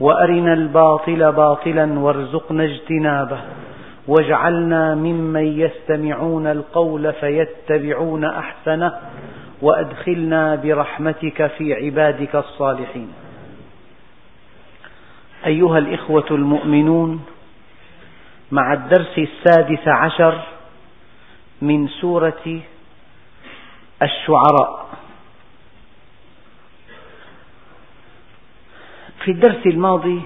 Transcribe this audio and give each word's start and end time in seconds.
وأرنا 0.00 0.52
الباطل 0.52 1.32
باطلا 1.32 1.98
وارزقنا 1.98 2.64
اجتنابه. 2.64 3.40
واجعلنا 4.08 4.94
ممن 4.94 5.60
يستمعون 5.60 6.46
القول 6.46 7.12
فيتبعون 7.12 8.24
أحسنه. 8.24 8.92
وأدخلنا 9.62 10.54
برحمتك 10.54 11.46
في 11.46 11.74
عبادك 11.74 12.36
الصالحين. 12.36 13.12
أيها 15.46 15.78
الإخوة 15.78 16.26
المؤمنون 16.30 17.24
مع 18.50 18.72
الدرس 18.72 19.18
السادس 19.18 19.88
عشر 19.88 20.40
من 21.62 21.88
سورة 21.88 22.60
الشعراء 24.02 24.83
في 29.24 29.30
الدرس 29.30 29.66
الماضي 29.66 30.22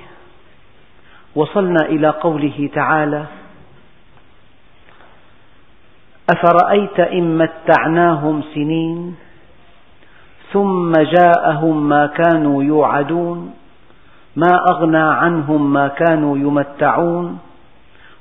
وصلنا 1.35 1.87
إلى 1.87 2.09
قوله 2.09 2.71
تعالى: 2.75 3.25
أفرأيت 6.35 7.01
إن 7.01 7.39
متعناهم 7.39 8.43
سنين 8.55 9.17
ثم 10.53 10.93
جاءهم 10.93 11.89
ما 11.89 12.07
كانوا 12.07 12.63
يوعدون 12.63 13.55
ما 14.37 14.53
أغنى 14.71 15.07
عنهم 15.23 15.73
ما 15.73 15.89
كانوا 15.89 16.39
يمتعون 16.39 17.39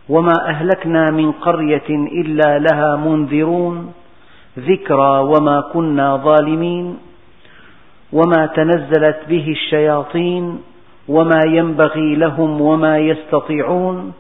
وما 0.10 0.50
أهلكنا 0.50 1.12
من 1.12 1.32
قرية 1.32 1.90
إلا 1.90 2.60
لها 2.60 2.96
منذرون 2.96 3.94
ذكرى 4.60 5.20
وما 5.20 5.62
كنا 5.74 6.18
ظالمين 6.18 6.98
وما 8.12 8.46
تنزلت 8.46 9.20
به 9.30 9.48
الشياطين 9.52 10.64
وما 11.08 11.42
ينبغي 11.48 12.16
لهم 12.16 12.62
وما 12.62 12.98
يستطيعون 12.98 14.14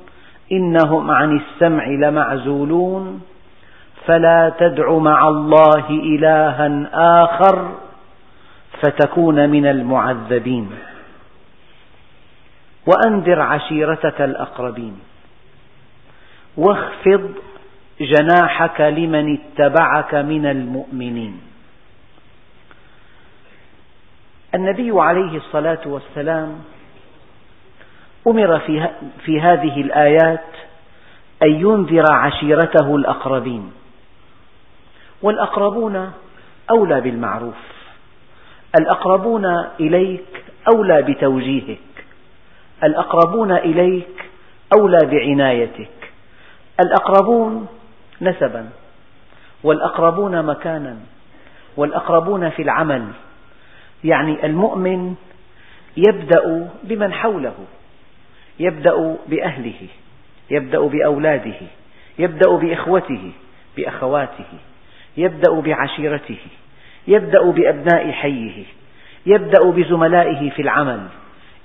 إنهم 0.51 1.11
عن 1.11 1.37
السمع 1.37 1.87
لمعزولون 1.87 3.21
فلا 4.05 4.53
تدع 4.59 4.97
مع 4.97 5.27
الله 5.27 5.89
إلها 5.89 6.89
آخر 7.23 7.71
فتكون 8.81 9.49
من 9.49 9.65
المعذبين. 9.65 10.69
وأنذر 12.87 13.41
عشيرتك 13.41 14.21
الأقربين. 14.21 14.99
واخفض 16.57 17.31
جناحك 18.01 18.81
لمن 18.81 19.37
اتبعك 19.37 20.15
من 20.15 20.45
المؤمنين. 20.45 21.46
النبي 24.55 24.91
عليه 25.01 25.37
الصلاة 25.37 25.79
والسلام 25.85 26.59
أمر 28.27 28.59
في, 29.25 29.41
هذه 29.41 29.81
الآيات 29.81 30.45
أن 31.43 31.51
ينذر 31.51 32.03
عشيرته 32.11 32.95
الأقربين 32.95 33.71
والأقربون 35.21 36.11
أولى 36.69 37.01
بالمعروف 37.01 37.55
الأقربون 38.79 39.45
إليك 39.79 40.43
أولى 40.73 41.01
بتوجيهك 41.01 41.79
الأقربون 42.83 43.51
إليك 43.51 44.25
أولى 44.73 44.99
بعنايتك 45.03 46.11
الأقربون 46.79 47.67
نسبا 48.21 48.69
والأقربون 49.63 50.45
مكانا 50.45 50.97
والأقربون 51.77 52.49
في 52.49 52.61
العمل. 52.61 53.05
يعني 54.03 54.45
المؤمن 54.45 55.15
يبدأ 55.97 56.69
بمن 56.83 57.13
حوله 57.13 57.55
يبدأ 58.59 59.17
بأهله 59.27 59.87
يبدأ 60.49 60.79
بأولاده 60.79 61.59
يبدأ 62.19 62.51
بإخوته 62.51 63.31
بأخواته 63.77 64.45
يبدأ 65.17 65.59
بعشيرته 65.59 66.39
يبدأ 67.07 67.51
بأبناء 67.51 68.11
حيه 68.11 68.63
يبدأ 69.25 69.63
بزملائه 69.63 70.49
في 70.49 70.61
العمل 70.61 71.07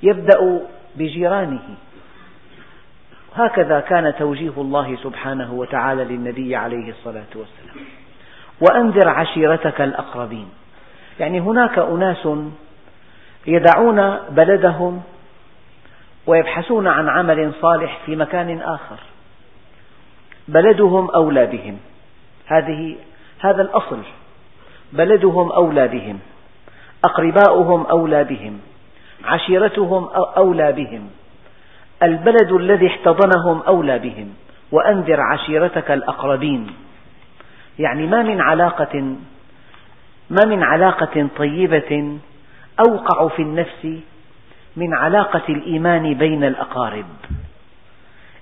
يبدأ 0.02 0.60
بجيرانه. 0.96 1.76
هكذا 3.34 3.80
كان 3.80 4.14
توجيه 4.18 4.52
الله 4.56 4.96
سبحانه 5.02 5.52
وتعالى 5.52 6.04
للنبي 6.04 6.56
عليه 6.56 6.90
الصلاة 6.90 7.32
والسلام. 7.34 7.86
وأنذر 8.60 9.08
عشيرتك 9.08 9.80
الأقربين. 9.80 10.48
يعني 11.22 11.40
هناك 11.40 11.78
أناس 11.78 12.28
يدعون 13.46 14.18
بلدهم 14.30 15.02
ويبحثون 16.26 16.88
عن 16.88 17.08
عمل 17.08 17.52
صالح 17.60 17.98
في 18.06 18.16
مكان 18.16 18.60
آخر. 18.60 18.98
بلدهم 20.48 21.10
أولى 21.10 21.46
بهم 21.46 21.78
هذه 22.46 22.96
هذا 23.40 23.62
الأصل. 23.62 23.98
بلدهم 24.92 25.52
أولى 25.52 25.88
بهم 25.88 26.18
أقرباؤهم 27.04 27.86
أولى 27.86 28.24
بهم 28.24 28.60
عشيرتهم 29.24 30.08
أولى 30.36 30.72
بهم 30.72 31.10
البلد 32.02 32.52
الذي 32.52 32.86
احتضنهم 32.86 33.62
أولى 33.66 33.98
بهم 33.98 34.34
وأنذر 34.72 35.20
عشيرتك 35.20 35.90
الأقربين. 35.90 36.66
يعني 37.78 38.06
ما 38.06 38.22
من 38.22 38.40
علاقة 38.40 39.16
ما 40.32 40.44
من 40.46 40.62
علاقة 40.62 41.28
طيبة 41.36 42.18
أوقع 42.88 43.28
في 43.28 43.42
النفس 43.42 43.86
من 44.76 44.94
علاقة 44.94 45.42
الإيمان 45.48 46.14
بين 46.14 46.44
الأقارب. 46.44 47.06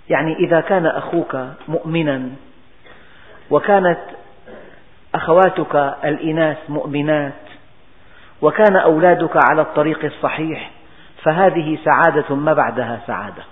يعني 0.08 0.36
إذا 0.36 0.60
كان 0.60 0.86
أخوك 0.86 1.36
مؤمنا 1.68 2.30
وكانت 3.50 4.00
أخواتك 5.14 5.74
الإناث 6.04 6.58
مؤمنات 6.68 7.42
وكان 8.42 8.76
أولادك 8.76 9.36
على 9.50 9.62
الطريق 9.62 10.04
الصحيح 10.04 10.70
فهذه 11.22 11.78
سعادة 11.84 12.34
ما 12.34 12.52
بعدها 12.52 13.00
سعادة. 13.06 13.42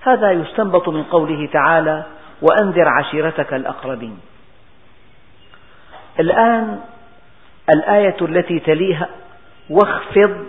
هذا 0.00 0.30
يستنبط 0.30 0.88
من 0.88 1.02
قوله 1.02 1.48
تعالى 1.52 2.04
وأنذر 2.42 2.88
عشيرتك 2.88 3.54
الأقربين. 3.54 4.18
الآن 6.20 6.80
الآية 7.68 8.16
التي 8.22 8.58
تليها 8.58 9.08
واخفض 9.70 10.44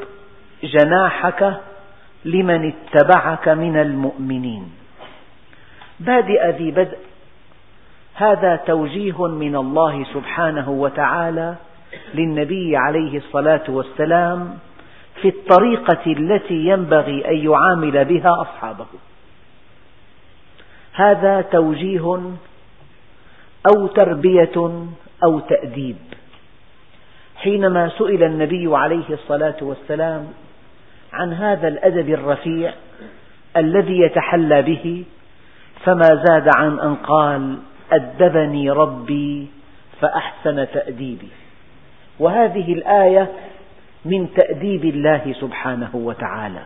جناحك 0.63 1.53
لمن 2.25 2.73
اتبعك 2.73 3.49
من 3.49 3.77
المؤمنين. 3.77 4.71
بادئ 5.99 6.49
ذي 6.49 6.71
بدء. 6.71 6.97
هذا 8.15 8.55
توجيه 8.55 9.27
من 9.27 9.55
الله 9.55 10.05
سبحانه 10.13 10.69
وتعالى 10.69 11.55
للنبي 12.13 12.77
عليه 12.77 13.17
الصلاة 13.17 13.63
والسلام 13.67 14.57
في 15.21 15.27
الطريقة 15.27 16.05
التي 16.07 16.53
ينبغي 16.53 17.27
أن 17.27 17.51
يعامل 17.51 18.05
بها 18.05 18.41
أصحابه. 18.41 18.85
هذا 20.93 21.41
توجيه 21.41 22.21
أو 23.67 23.87
تربية 23.87 24.85
أو 25.23 25.39
تأديب. 25.39 25.97
حينما 27.45 27.89
سئل 27.89 28.23
النبي 28.23 28.77
عليه 28.77 29.09
الصلاة 29.09 29.55
والسلام 29.61 30.27
عن 31.13 31.33
هذا 31.33 31.67
الأدب 31.67 32.09
الرفيع 32.09 32.73
الذي 33.57 33.99
يتحلى 33.99 34.61
به 34.61 35.03
فما 35.83 36.23
زاد 36.27 36.49
عن 36.57 36.79
أن 36.79 36.95
قال 36.95 37.57
أدبني 37.91 38.71
ربي 38.71 39.47
فأحسن 40.01 40.67
تأديبي. 40.73 41.29
وهذه 42.19 42.73
الآية 42.73 43.31
من 44.05 44.33
تأديب 44.33 44.85
الله 44.85 45.35
سبحانه 45.39 45.89
وتعالى. 45.93 46.61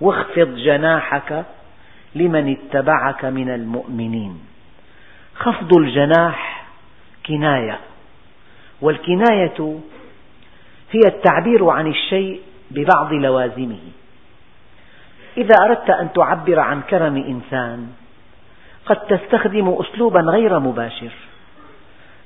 واخفض 0.00 0.54
جناحك 0.56 1.44
لمن 2.14 2.56
اتبعك 2.56 3.24
من 3.24 3.50
المؤمنين. 3.50 4.40
خفض 5.34 5.76
الجناح 5.78 6.66
كناية 7.26 7.78
والكناية 8.80 9.78
هي 10.90 11.00
التعبير 11.06 11.68
عن 11.68 11.86
الشيء 11.86 12.40
ببعض 12.70 13.12
لوازمه. 13.12 13.78
إذا 15.36 15.54
أردت 15.64 15.90
أن 15.90 16.12
تعبر 16.12 16.60
عن 16.60 16.82
كرم 16.82 17.16
إنسان 17.16 17.88
قد 18.86 18.96
تستخدم 18.96 19.68
أسلوبا 19.80 20.20
غير 20.20 20.58
مباشر. 20.58 21.12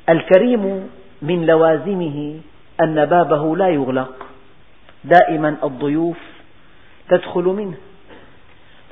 الكريم 0.08 0.90
من 1.22 1.46
لوازمه 1.46 2.40
أن 2.80 3.04
بابه 3.04 3.56
لا 3.56 3.68
يغلق 3.68 4.26
دائما 5.04 5.56
الضيوف 5.64 6.18
تدخل 7.08 7.44
منه. 7.44 7.76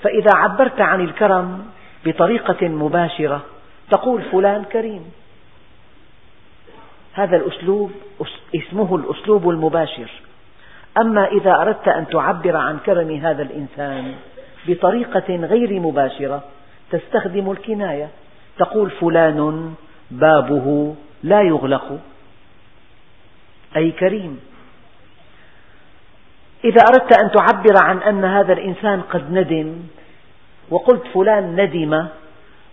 فإذا 0.03 0.31
عبرت 0.35 0.81
عن 0.81 1.01
الكرم 1.01 1.67
بطريقة 2.07 2.69
مباشرة 2.69 3.45
تقول 3.91 4.23
فلان 4.23 4.65
كريم. 4.65 5.13
هذا 7.19 7.37
الأسلوب 7.37 7.91
اسمه 8.55 8.97
الأسلوب 8.97 9.51
المباشر. 9.51 10.11
أما 11.01 11.27
إذا 11.27 11.51
أردت 11.51 11.89
أن 11.89 12.09
تعبر 12.09 12.57
عن 12.57 12.79
كرم 12.87 13.11
هذا 13.11 13.43
الإنسان 13.43 14.15
بطريقة 14.69 15.37
غير 15.37 15.81
مباشرة 15.81 16.45
تستخدم 16.91 17.51
الكناية. 17.51 18.09
تقول 18.59 18.91
فلان 18.91 19.75
بابه 20.11 20.95
لا 21.23 21.43
يغلق. 21.43 22.01
أي 23.77 23.91
كريم. 23.91 24.41
إذا 26.65 26.83
أردت 26.83 27.19
أن 27.23 27.31
تعبر 27.31 27.75
عن 27.83 27.99
أن 27.99 28.25
هذا 28.25 28.53
الإنسان 28.53 29.01
قد 29.01 29.33
ندم 29.33 29.75
وقلت 30.71 31.03
فلان 31.15 31.61
ندم 31.61 32.07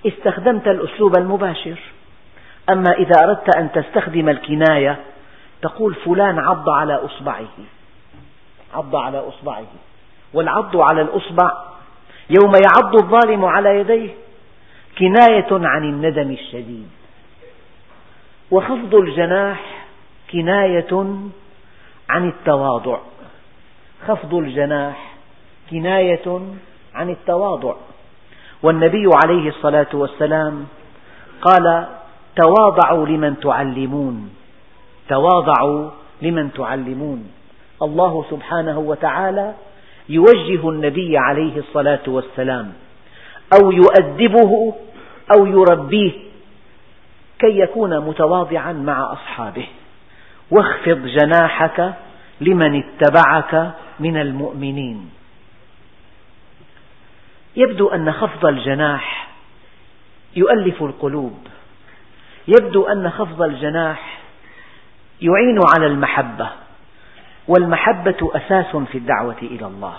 استخدمت 0.07 0.67
الأسلوب 0.67 1.17
المباشر. 1.17 1.79
أما 2.69 2.91
إذا 2.91 3.23
أردت 3.23 3.57
أن 3.57 3.71
تستخدم 3.71 4.29
الكناية 4.29 4.99
تقول 5.61 5.95
فلان 5.95 6.39
عض 6.39 6.69
على 6.69 6.93
أصبعه. 6.93 7.47
عض 8.73 8.95
على 8.95 9.19
أصبعه. 9.19 9.65
والعض 10.33 10.77
على 10.77 11.01
الأصبع 11.01 11.51
يوم 12.29 12.51
يعض 12.55 12.95
الظالم 12.95 13.45
على 13.45 13.79
يديه 13.79 14.09
كناية 14.97 15.47
عن 15.51 15.83
الندم 15.83 16.31
الشديد. 16.31 16.89
وخفض 18.51 18.95
الجناح 18.95 19.85
كناية 20.31 21.19
عن 22.09 22.27
التواضع. 22.27 22.97
خفض 24.07 24.33
الجناح 24.33 25.13
كناية 25.71 26.41
عن 26.95 27.09
التواضع. 27.09 27.75
والنبي 28.63 29.09
عليه 29.23 29.49
الصلاة 29.49 29.87
والسلام 29.93 30.67
قال 31.41 31.87
تواضعوا 32.35 33.07
لمن 33.07 33.39
تعلمون. 33.39 34.29
تواضعوا 35.09 35.89
لمن 36.21 36.53
تعلمون. 36.53 37.31
الله 37.81 38.25
سبحانه 38.29 38.79
وتعالى 38.79 39.53
يوجه 40.09 40.69
النبي 40.69 41.17
عليه 41.17 41.57
الصلاة 41.57 42.03
والسلام 42.07 42.73
أو 43.53 43.71
يؤدبه 43.71 44.73
أو 45.37 45.45
يربيه 45.45 46.11
كي 47.39 47.59
يكون 47.59 47.99
متواضعا 47.99 48.73
مع 48.73 49.13
أصحابه. 49.13 49.67
واخفض 50.51 51.05
جناحك 51.05 51.93
لمن 52.41 52.83
اتبعك 52.83 53.71
من 53.99 54.17
المؤمنين. 54.17 55.09
يبدو 57.55 57.89
أن 57.89 58.11
خفض 58.11 58.45
الجناح 58.45 59.27
يؤلف 60.35 60.83
القلوب. 60.83 61.37
يبدو 62.47 62.83
أن 62.87 63.09
خفض 63.09 63.41
الجناح 63.41 64.19
يعين 65.21 65.59
على 65.77 65.87
المحبة 65.87 66.49
والمحبة 67.47 68.31
أساس 68.35 68.75
في 68.75 68.97
الدعوة 68.97 69.37
إلى 69.41 69.65
الله. 69.65 69.93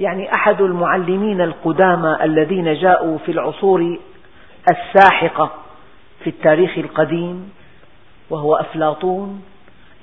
يعني 0.00 0.34
أحد 0.34 0.60
المعلمين 0.60 1.40
القدامى 1.40 2.18
الذين 2.22 2.74
جاءوا 2.74 3.18
في 3.18 3.32
العصور 3.32 3.98
الساحقة 4.70 5.50
في 6.24 6.30
التاريخ 6.30 6.78
القديم 6.78 7.52
وهو 8.30 8.54
أفلاطون 8.54 9.42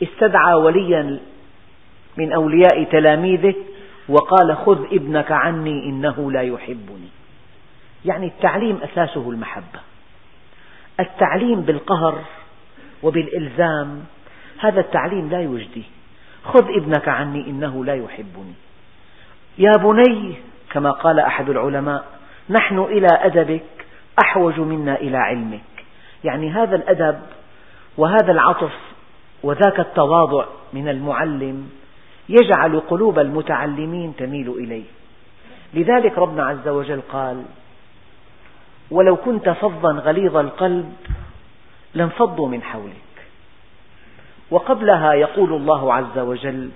استدعى 0.03 0.53
وليا 0.53 1.19
من 2.17 2.33
أولياء 2.33 2.83
تلاميذه 2.83 3.55
وقال 4.09 4.57
خذ 4.57 4.85
ابنك 4.91 5.31
عني 5.31 5.89
إنه 5.89 6.31
لا 6.31 6.41
يحبني. 6.41 7.09
يعني 8.05 8.27
التعليم 8.27 8.79
أساسه 8.83 9.29
المحبة. 9.29 9.86
التعليم 10.99 11.61
بالقهر 11.61 12.21
وبالإلزام 13.03 14.03
هذا 14.59 14.79
التعليم 14.79 15.29
لا 15.29 15.41
يجدي. 15.41 15.83
خذ 16.43 16.65
ابنك 16.69 17.07
عني 17.07 17.47
إنه 17.47 17.85
لا 17.85 17.95
يحبني. 17.95 18.53
يا 19.57 19.71
بني 19.71 20.35
كما 20.71 20.91
قال 20.91 21.19
أحد 21.19 21.49
العلماء 21.49 22.05
نحن 22.49 22.79
إلى 22.79 23.07
أدبك 23.11 23.85
أحوج 24.23 24.59
منا 24.59 24.95
إلى 24.95 25.17
علمك. 25.17 25.61
يعني 26.23 26.51
هذا 26.51 26.75
الأدب 26.75 27.19
وهذا 27.97 28.31
العطف 28.31 28.73
وذاك 29.43 29.79
التواضع 29.79 30.45
من 30.73 30.89
المعلم 30.89 31.69
يجعل 32.29 32.79
قلوب 32.79 33.19
المتعلمين 33.19 34.15
تميل 34.15 34.49
إليه. 34.49 34.83
لذلك 35.73 36.17
ربنا 36.17 36.45
عز 36.45 36.67
وجل 36.67 37.01
قال 37.11 37.43
ولو 38.91 39.15
كنت 39.15 39.49
فظا 39.49 39.91
غليظ 39.91 40.37
القلب 40.37 40.93
لانفضوا 41.93 42.47
من 42.47 42.63
حولك. 42.63 42.93
وقبلها 44.51 45.13
يقول 45.13 45.53
الله 45.53 45.93
عز 45.93 46.17
وجل 46.17 46.69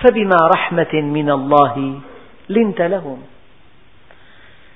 فبما 0.00 0.36
رحمة 0.54 0.94
من 0.94 1.30
الله 1.30 2.00
لنت 2.48 2.80
لهم. 2.80 3.22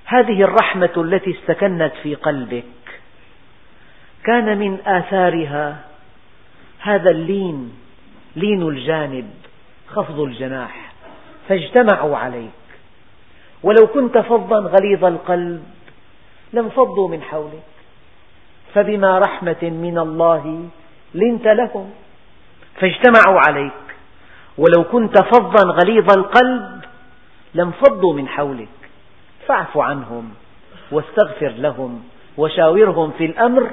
هذه 0.05 0.43
الرحمة 0.43 0.91
التي 0.97 1.31
استكنت 1.31 1.93
في 2.03 2.15
قلبك 2.15 2.65
كان 4.25 4.59
من 4.59 4.79
آثارها 4.87 5.85
هذا 6.79 7.11
اللين 7.11 7.73
لين 8.37 8.63
الجانب 8.63 9.31
خفض 9.89 10.21
الجناح 10.21 10.93
فاجتمعوا 11.49 12.17
عليك. 12.17 12.51
ولو 13.63 13.87
كنت 13.87 14.19
فظا 14.19 14.59
غليظ 14.59 15.05
القلب 15.05 15.63
لانفضوا 16.53 17.09
من 17.09 17.23
حولك. 17.23 17.63
فبما 18.75 19.19
رحمة 19.19 19.63
من 19.63 19.99
الله 19.99 20.69
لنت 21.15 21.47
لهم. 21.47 21.91
فاجتمعوا 22.81 23.41
عليك. 23.49 23.73
ولو 24.59 24.85
كنت 24.85 25.19
فظا 25.19 25.73
غليظ 25.73 26.19
القلب 26.19 26.81
لانفضوا 27.55 28.15
من 28.15 28.29
حولك. 28.29 28.69
فاعف 29.47 29.79
عنهم 29.79 30.31
واستغفر 30.93 31.49
لهم 31.49 32.05
وشاورهم 32.37 33.11
في 33.11 33.25
الأمر. 33.25 33.71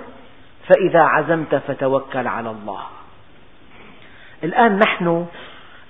فإذا 0.67 1.01
عزمت 1.01 1.55
فتوكل 1.55 2.27
على 2.27 2.50
الله. 2.50 2.81
الآن 4.43 4.79
نحن 4.79 5.25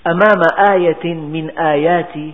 أمام 0.07 0.71
آية 0.71 1.13
من 1.13 1.49
آيات 1.49 2.33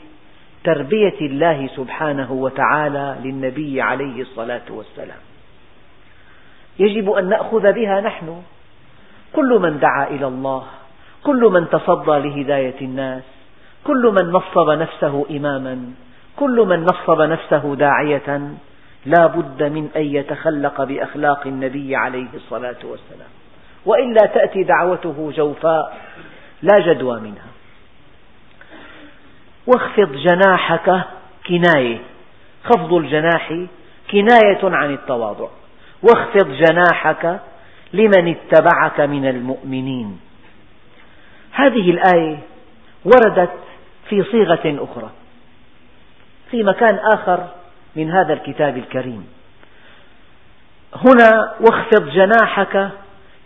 تربية 0.65 1.19
الله 1.21 1.69
سبحانه 1.75 2.31
وتعالى 2.31 3.15
للنبي 3.23 3.81
عليه 3.81 4.21
الصلاة 4.21 4.67
والسلام. 4.69 5.21
يجب 6.79 7.11
أن 7.11 7.29
نأخذ 7.29 7.73
بها 7.73 8.01
نحن. 8.01 8.41
كل 9.33 9.59
من 9.61 9.79
دعا 9.79 10.07
إلى 10.07 10.27
الله 10.27 10.63
كل 11.23 11.41
من 11.51 11.69
تصدى 11.69 12.11
لهداية 12.11 12.81
الناس 12.81 13.23
كل 13.83 14.13
من 14.15 14.31
نصب 14.31 14.69
نفسه 14.69 15.25
إماما 15.31 15.93
كل 16.35 16.65
من 16.67 16.83
نصب 16.83 17.21
نفسه 17.21 17.75
داعية 17.75 18.51
لا 19.05 19.27
بد 19.27 19.63
من 19.63 19.89
أن 19.95 20.01
يتخلق 20.01 20.83
بأخلاق 20.83 21.47
النبي 21.47 21.95
عليه 21.95 22.27
الصلاة 22.33 22.81
والسلام. 22.83 23.31
وإلا 23.85 24.25
تأتي 24.25 24.63
دعوته 24.63 25.31
جوفاء 25.35 25.97
لا 26.61 26.79
جدوى 26.79 27.19
منها. 27.19 27.49
واخفض 29.67 30.11
جناحك 30.11 31.03
كناية. 31.47 31.97
خفض 32.63 32.93
الجناح 32.93 33.65
كناية 34.11 34.59
عن 34.63 34.93
التواضع. 34.93 35.47
واخفض 36.03 36.51
جناحك 36.51 37.39
لمن 37.93 38.35
اتبعك 38.35 38.99
من 38.99 39.29
المؤمنين. 39.29 40.19
هذه 41.51 41.89
الآية 41.91 42.37
وردت 43.05 43.53
في 44.09 44.23
صيغة 44.23 44.83
أخرى 44.83 45.09
في 46.51 46.63
مكان 46.63 46.99
آخر 47.13 47.47
من 47.95 48.11
هذا 48.11 48.33
الكتاب 48.33 48.77
الكريم. 48.77 49.27
هنا 50.95 51.55
واخفض 51.59 52.09
جناحك 52.09 52.89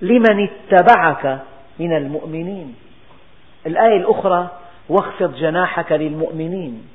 لمن 0.02 0.50
اتبعك 0.50 1.40
من 1.80 1.98
المؤمنين. 1.98 2.76
الآية 3.66 3.98
الأخرى 3.98 4.59
واخفض 4.90 5.36
جناحك 5.36 5.92
للمؤمنين 5.92 6.88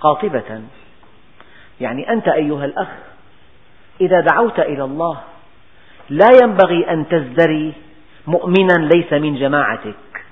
قاطبة. 0.00 0.62
يعني 1.80 2.12
أنت 2.12 2.28
أيها 2.28 2.64
الأخ 2.64 2.88
إذا 4.00 4.20
دعوت 4.20 4.60
إلى 4.60 4.84
الله 4.84 5.20
لا 6.10 6.28
ينبغي 6.42 6.90
أن 6.90 7.08
تزدري 7.08 7.72
مؤمنا 8.26 8.88
ليس 8.94 9.12
من 9.12 9.36
جماعتك. 9.36 10.24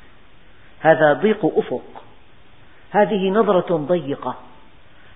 هذا 0.80 1.12
ضيق 1.12 1.52
أفق. 1.57 2.02
هذه 2.90 3.30
نظرة 3.30 3.76
ضيقة. 3.76 4.35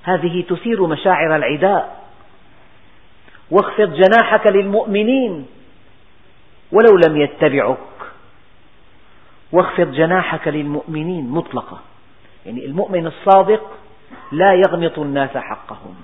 هذه 0.03 0.45
تثير 0.49 0.87
مشاعر 0.87 1.37
العداء. 1.37 2.03
واخفض 3.51 3.95
جناحك 3.95 4.47
للمؤمنين 4.47 5.47
ولو 6.73 6.97
لم 7.07 7.21
يتبعك 7.21 7.79
واخفض 9.53 9.93
جناحك 9.93 10.49
للمؤمنين 10.49 11.31
مطلقة. 11.31 11.81
يعني 12.47 12.67
المؤمن 12.67 13.07
الصادق 13.07 13.71
لا 14.33 14.55
يغمط 14.55 14.99
الناس 14.99 15.37
حقهم. 15.37 15.95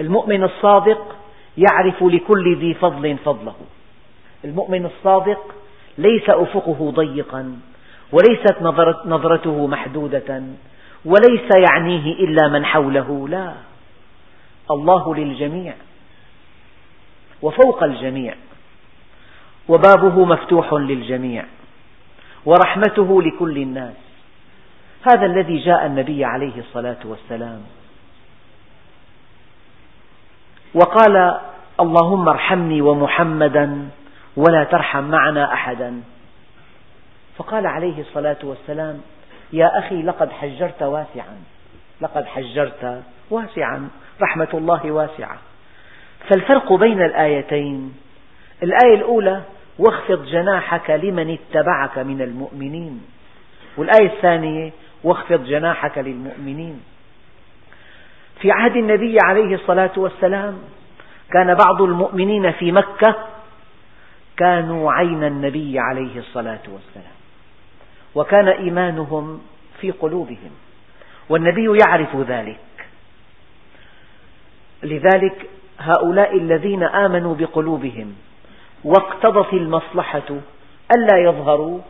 المؤمن 0.00 0.44
الصادق 0.44 1.16
يعرف 1.58 2.02
لكل 2.02 2.56
ذي 2.56 2.74
فضل 2.74 3.16
فضله. 3.24 3.54
المؤمن 4.44 4.86
الصادق 4.86 5.54
ليس 5.98 6.30
أفقه 6.30 6.92
ضيقا 6.94 7.58
وليست 8.12 8.62
نظرته 9.06 9.66
محدودة 9.66 10.42
وليس 11.04 11.48
يعنيه 11.70 12.12
إلا 12.12 12.48
من 12.48 12.64
حوله. 12.64 13.28
لا. 13.28 13.54
الله 14.70 15.14
للجميع 15.14 15.74
وفوق 17.42 17.82
الجميع 17.82 18.34
وبابه 19.68 20.24
مفتوح 20.24 20.72
للجميع. 20.72 21.44
ورحمته 22.46 23.22
لكل 23.22 23.56
الناس. 23.58 23.96
هذا 25.12 25.26
الذي 25.26 25.58
جاء 25.58 25.86
النبي 25.86 26.24
عليه 26.24 26.58
الصلاة 26.58 26.96
والسلام. 27.04 27.60
وقال 30.74 31.40
اللهم 31.80 32.28
ارحمني 32.28 32.80
ومحمدا 32.80 33.88
ولا 34.36 34.64
ترحم 34.64 35.04
معنا 35.04 35.52
أحدا. 35.52 36.02
فقال 37.36 37.66
عليه 37.66 38.00
الصلاة 38.00 38.38
والسلام 38.42 39.00
يا 39.52 39.78
أخي 39.78 40.02
لقد 40.02 40.32
حجرت 40.32 40.82
واسعا. 40.82 41.36
لقد 42.00 42.26
حجرت 42.26 43.02
واسعا 43.30 43.88
رحمة 44.22 44.48
الله 44.54 44.90
واسعة. 44.90 45.38
فالفرق 46.30 46.72
بين 46.72 47.02
الآيتين. 47.02 47.94
الآية 48.62 48.94
الأولى 48.94 49.42
واخفض 49.78 50.26
جناحك 50.26 50.90
لمن 50.90 51.30
اتبعك 51.38 51.98
من 51.98 52.22
المؤمنين. 52.22 53.02
والآية 53.76 54.06
الثانية 54.06 54.72
واخفض 55.04 55.44
جناحك 55.44 55.98
للمؤمنين. 55.98 56.80
في 58.40 58.50
عهد 58.50 58.76
النبي 58.76 59.16
عليه 59.24 59.54
الصلاة 59.54 59.92
والسلام 59.96 60.58
كان 61.32 61.54
بعض 61.54 61.82
المؤمنين 61.82 62.52
في 62.52 62.72
مكة 62.72 63.16
كانوا 64.36 64.92
عين 64.92 65.24
النبي 65.24 65.78
عليه 65.78 66.18
الصلاة 66.18 66.62
والسلام 66.68 67.14
وكان 68.14 68.48
إيمانهم 68.48 69.40
في 69.80 69.90
قلوبهم 69.90 70.50
والنبي 71.28 71.78
يعرف 71.86 72.16
ذلك. 72.16 72.58
لذلك 74.82 75.46
هؤلاء 75.78 76.36
الذين 76.36 76.82
آمنوا 76.82 77.34
بقلوبهم 77.34 78.14
واقتضت 78.84 79.52
المصلحة 79.52 80.28
ألا 80.96 81.18
يظهروا 81.22 81.80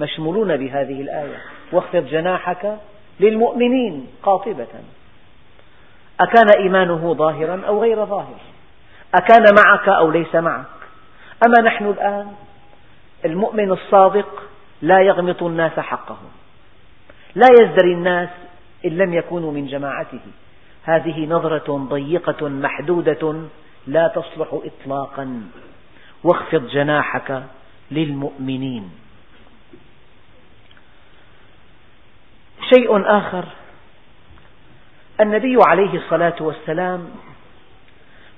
مشمولون 0.00 0.56
بهذه 0.56 1.00
الآية. 1.00 1.38
واخفض 1.72 2.06
جناحك 2.06 2.78
للمؤمنين 3.20 4.06
قاطبة. 4.22 4.66
أكان 6.20 6.62
إيمانه 6.62 7.14
ظاهرا 7.14 7.62
أو 7.66 7.82
غير 7.82 8.04
ظاهر؟ 8.04 8.40
أكان 9.14 9.44
معك 9.58 9.88
أو 9.88 10.10
ليس 10.10 10.34
معك؟ 10.34 10.66
أما 11.46 11.62
نحن 11.62 11.86
الآن؟ 11.86 12.32
المؤمن 13.24 13.70
الصادق 13.70 14.42
لا 14.82 15.00
يغمط 15.00 15.42
الناس 15.42 15.80
حقهم. 15.80 16.30
لا 17.34 17.46
يزدري 17.60 17.92
الناس 17.92 18.28
إن 18.84 18.90
لم 18.90 19.14
يكونوا 19.14 19.52
من 19.52 19.66
جماعته. 19.66 20.20
هذه 20.82 21.26
نظرة 21.26 21.86
ضيقة 21.88 22.48
محدودة 22.48 23.34
لا 23.86 24.08
تصلح 24.08 24.48
إطلاقا. 24.52 25.42
واخفض 26.24 26.68
جناحك 26.68 27.42
للمؤمنين. 27.90 28.90
شيء 32.74 33.18
آخر. 33.18 33.44
النبي 35.20 35.58
عليه 35.66 35.94
الصلاة 35.94 36.34
والسلام 36.40 37.08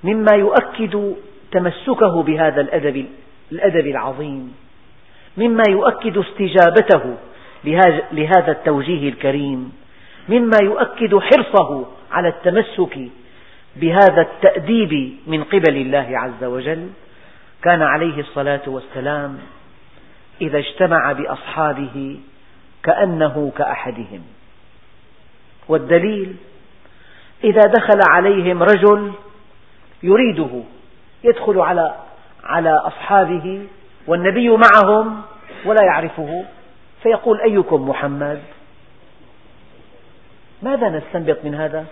مما 0.03 0.33
يؤكد 0.35 1.15
تمسكه 1.51 2.23
بهذا 2.23 2.61
الأدب, 2.61 3.05
الأدب 3.51 3.87
العظيم 3.87 4.55
مما 5.37 5.63
يؤكد 5.69 6.17
استجابته 6.17 7.17
لهذا 8.11 8.51
التوجيه 8.51 9.09
الكريم 9.09 9.71
مما 10.29 10.57
يؤكد 10.63 11.19
حرصه 11.19 11.85
على 12.11 12.27
التمسك 12.27 12.99
بهذا 13.75 14.21
التأديب 14.21 15.17
من 15.27 15.43
قبل 15.43 15.75
الله 15.77 16.07
عز 16.13 16.43
وجل. 16.43 16.89
كان 17.63 17.81
عليه 17.81 18.19
الصلاة 18.19 18.61
والسلام 18.67 19.39
إذا 20.41 20.57
اجتمع 20.57 21.11
بأصحابه 21.11 22.19
كأنه 22.83 23.51
كأحدهم. 23.57 24.21
والدليل 25.67 26.35
إذا 27.43 27.61
دخل 27.61 27.99
عليهم 28.13 28.63
رجل 28.63 29.11
يريده 30.03 30.63
يدخل 31.23 31.59
على 31.59 31.95
على 32.43 32.71
أصحابه 32.71 33.67
والنبي 34.07 34.49
معهم 34.49 35.21
ولا 35.65 35.83
يعرفه 35.83 36.45
فيقول 37.03 37.41
أيكم 37.41 37.89
محمد؟ 37.89 38.41
ماذا 40.61 40.89
نستنبط 40.89 41.37
من 41.43 41.55
هذا؟ 41.55 41.85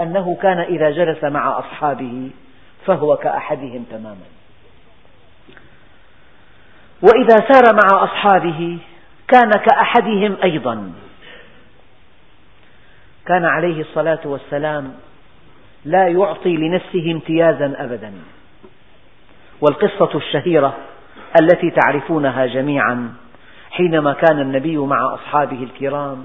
أنه 0.00 0.36
كان 0.42 0.58
إذا 0.58 0.90
جلس 0.90 1.24
مع 1.24 1.58
أصحابه 1.58 2.30
فهو 2.86 3.16
كأحدهم 3.16 3.84
تماما. 3.90 4.26
وإذا 7.02 7.36
سار 7.52 7.74
مع 7.74 8.04
أصحابه 8.04 8.78
كان 9.28 9.50
كأحدهم 9.50 10.36
أيضا. 10.44 10.92
كان 13.26 13.44
عليه 13.44 13.80
الصلاة 13.80 14.20
والسلام 14.24 14.94
لا 15.84 16.08
يعطي 16.08 16.56
لنفسه 16.56 17.12
امتيازا 17.12 17.74
أبدا. 17.78 18.12
والقصة 19.60 20.16
الشهيرة 20.18 20.76
التي 21.40 21.70
تعرفونها 21.70 22.46
جميعا 22.46 23.14
حينما 23.70 24.12
كان 24.12 24.40
النبي 24.40 24.76
مع 24.76 25.14
أصحابه 25.14 25.62
الكرام 25.62 26.24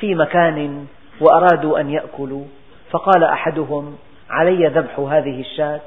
في 0.00 0.14
مكان 0.14 0.86
وأرادوا 1.20 1.80
أن 1.80 1.90
يأكلوا 1.90 2.44
فقال 2.90 3.24
أحدهم 3.24 3.96
علي 4.30 4.66
ذبح 4.66 4.98
هذه 4.98 5.40
الشاة 5.40 5.80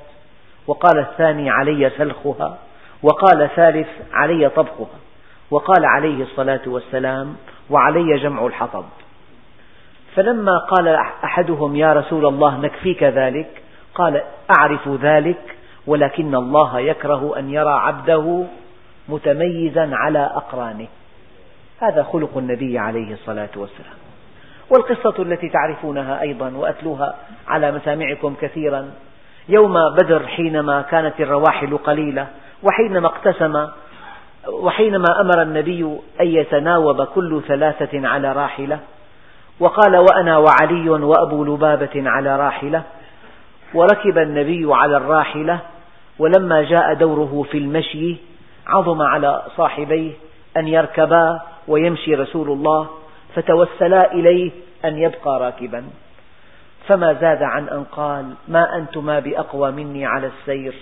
وقال 0.68 1.00
الثاني 1.00 1.50
علي 1.50 1.90
سلخها 1.98 2.58
وقال 3.04 3.50
ثالث 3.56 3.88
علي 4.14 4.50
طبخها 4.50 5.00
وقال 5.52 5.86
عليه 5.86 6.24
الصلاة 6.24 6.62
والسلام 6.68 7.36
وعلي 7.70 8.18
جمع 8.18 8.46
الحطب. 8.46 8.86
فلما 10.16 10.58
قال 10.58 10.88
أحدهم 11.24 11.76
يا 11.76 11.94
رسول 11.94 12.26
الله 12.26 12.58
نكفيك 12.58 13.04
ذلك 13.04 13.62
قال 13.96 14.22
أعرف 14.60 14.88
ذلك 14.88 15.56
ولكن 15.88 16.36
الله 16.36 16.80
يكره 16.80 17.40
أن 17.40 17.50
يرى 17.50 17.74
عبده 17.74 18.44
متميزا 19.10 19.90
على 19.94 20.32
أقرانه. 20.36 20.88
هذا 21.80 22.04
خلق 22.04 22.38
النبي 22.38 22.80
عليه 22.80 23.14
الصلاة 23.14 23.50
والسلام. 23.56 24.01
والقصة 24.72 25.24
التي 25.24 25.50
تعرفونها 25.50 26.22
أيضا 26.22 26.52
وأتلوها 26.56 27.16
على 27.48 27.72
مسامعكم 27.72 28.36
كثيرا. 28.42 28.92
يوم 29.50 29.74
بدر 29.74 30.28
حينما 30.28 30.82
كانت 30.82 31.22
الرواحل 31.22 31.78
قليلة 31.78 32.28
وحينما 32.64 33.08
اقتسم 33.08 33.68
وحينما 34.48 35.22
أمر 35.22 35.42
النبي 35.42 35.84
أن 36.22 36.28
يتناوب 36.28 37.04
كل 37.04 37.42
ثلاثة 37.48 38.08
على 38.08 38.32
راحلة 38.32 38.80
وقال 39.60 39.98
وأنا 39.98 40.38
وعلي 40.38 40.90
وأبو 40.90 41.44
لبابة 41.44 41.90
على 41.96 42.36
راحلة 42.36 42.84
وركب 43.74 44.18
النبي 44.18 44.66
على 44.70 44.98
الراحلة 44.98 45.60
ولما 46.20 46.62
جاء 46.62 46.94
دوره 46.94 47.46
في 47.52 47.58
المشي 47.58 48.18
عظم 48.68 49.02
على 49.02 49.42
صاحبيه 49.58 50.12
أن 50.58 50.68
يركبا 50.68 51.42
ويمشي 51.68 52.16
رسول 52.16 52.50
الله 52.50 52.88
فتوسلا 53.36 54.12
إليه 54.14 54.52
أن 54.86 54.98
يبقى 54.98 55.40
راكبا. 55.40 55.84
فما 56.88 57.14
زاد 57.14 57.44
عن 57.44 57.70
أن 57.70 57.84
قال 57.84 58.34
ما 58.48 58.78
أنتما 58.78 59.20
بأقوى 59.20 59.72
مني 59.72 60.06
على 60.06 60.28
السير 60.28 60.76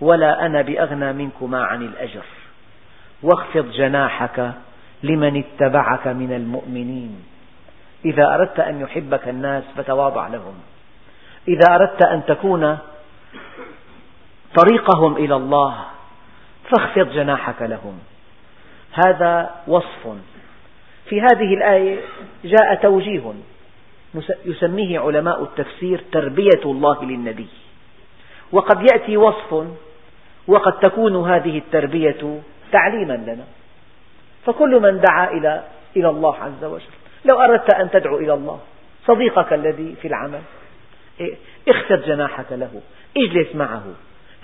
ولا 0.00 0.46
أنا 0.46 0.62
بأغنى 0.62 1.12
منكما 1.12 1.64
عن 1.64 1.82
الأجر. 1.82 2.24
واخفض 3.22 3.70
جناحك 3.70 4.52
لمن 5.02 5.36
اتبعك 5.44 6.06
من 6.06 6.32
المؤمنين. 6.32 7.24
إذا 8.04 8.34
أردت 8.34 8.60
أن 8.60 8.80
يحبك 8.80 9.28
الناس 9.28 9.64
فتواضع 9.76 10.28
لهم. 10.28 10.54
إذا 11.48 11.74
أردت 11.74 12.02
أن 12.02 12.24
تكون 12.26 12.78
طريقهم 14.54 15.16
إلى 15.16 15.36
الله 15.36 15.84
فاخفض 16.70 17.12
جناحك 17.12 17.62
لهم. 17.62 17.98
هذا 18.92 19.50
وصف 19.66 20.08
في 21.08 21.20
هذه 21.20 21.54
الآية 21.54 22.00
جاء 22.44 22.74
توجيه 22.74 23.32
يسميه 24.44 25.00
علماء 25.00 25.42
التفسير 25.42 26.04
تربية 26.12 26.64
الله 26.64 27.04
للنبي. 27.04 27.48
وقد 28.52 28.82
يأتي 28.92 29.16
وصف 29.16 29.66
وقد 30.46 30.78
تكون 30.78 31.30
هذه 31.30 31.58
التربية 31.58 32.40
تعليما 32.72 33.12
لنا. 33.12 33.44
فكل 34.46 34.80
من 34.80 35.00
دعا 35.00 35.30
إلى 35.30 35.64
إلى 35.96 36.08
الله 36.08 36.36
عز 36.36 36.64
وجل. 36.64 36.84
لو 37.24 37.40
أردت 37.40 37.74
أن 37.74 37.90
تدعو 37.90 38.18
إلى 38.18 38.34
الله 38.34 38.60
صديقك 39.06 39.52
الذي 39.52 39.94
في 40.02 40.08
العمل 40.08 40.40
اخفض 41.68 42.02
جناحك 42.02 42.46
له 42.50 42.80
اجلس 43.16 43.54
معه 43.54 43.84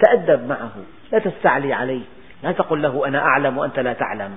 تأدب 0.03 0.49
معه 0.49 0.73
لا 1.13 1.19
تستعلي 1.19 1.73
عليه 1.73 2.03
لا 2.43 2.53
تقل 2.53 2.83
له 2.83 3.07
أنا 3.07 3.19
أعلم 3.19 3.59
وأنت 3.59 3.79
لا 3.79 3.93
تعلم. 3.93 4.37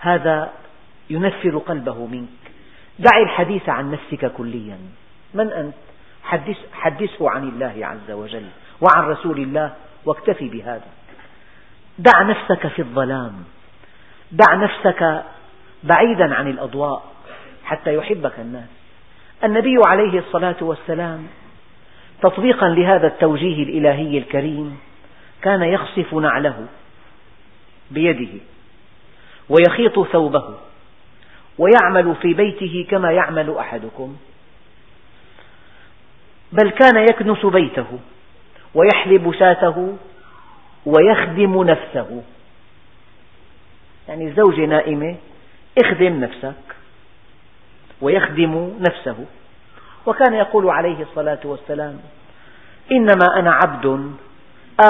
هذا 0.00 0.52
ينفر 1.10 1.58
قلبه 1.58 2.06
منك. 2.06 2.28
دع 2.98 3.18
الحديث 3.22 3.68
عن 3.68 3.90
نفسك 3.90 4.32
كليا. 4.32 4.78
من 5.34 5.52
أنت؟ 5.52 5.74
حدث 6.24 6.56
حدثه 6.72 7.30
عن 7.30 7.48
الله 7.48 7.86
عز 7.86 8.10
وجل 8.10 8.46
وعن 8.80 9.04
رسول 9.04 9.38
الله 9.38 9.74
واكتفي 10.04 10.48
بهذا. 10.48 10.86
دع 11.98 12.22
نفسك 12.22 12.66
في 12.66 12.82
الظلام. 12.82 13.32
دع 14.32 14.54
نفسك 14.54 15.24
بعيدا 15.82 16.34
عن 16.34 16.48
الأضواء 16.48 17.04
حتى 17.64 17.94
يحبك 17.94 18.38
الناس. 18.38 18.68
النبي 19.44 19.74
عليه 19.86 20.18
الصلاة 20.18 20.56
والسلام 20.60 21.26
تطبيقا 22.22 22.68
لهذا 22.68 23.06
التوجيه 23.06 23.62
الإلهي 23.62 24.18
الكريم 24.18 24.78
كان 25.42 25.62
يخصف 25.62 26.14
نعله 26.14 26.66
بيده. 27.90 28.40
ويخيط 29.50 30.06
ثوبه 30.12 30.54
ويعمل 31.58 32.14
في 32.22 32.34
بيته 32.34 32.86
كما 32.90 33.12
يعمل 33.12 33.56
أحدكم. 33.58 34.16
بل 36.52 36.70
كان 36.70 37.04
يكنس 37.10 37.46
بيته 37.46 37.98
ويحلب 38.74 39.34
شاته 39.38 39.96
ويخدم 40.86 41.62
نفسه. 41.62 42.22
يعني 44.08 44.28
الزوجة 44.28 44.66
نائمة 44.66 45.16
اخدم 45.84 46.20
نفسك 46.20 46.76
ويخدم 48.00 48.72
نفسه. 48.80 49.24
وكان 50.06 50.34
يقول 50.34 50.70
عليه 50.70 51.02
الصلاة 51.02 51.40
والسلام 51.44 52.00
إنما 52.92 53.26
أنا 53.38 53.52
عبد 53.52 54.14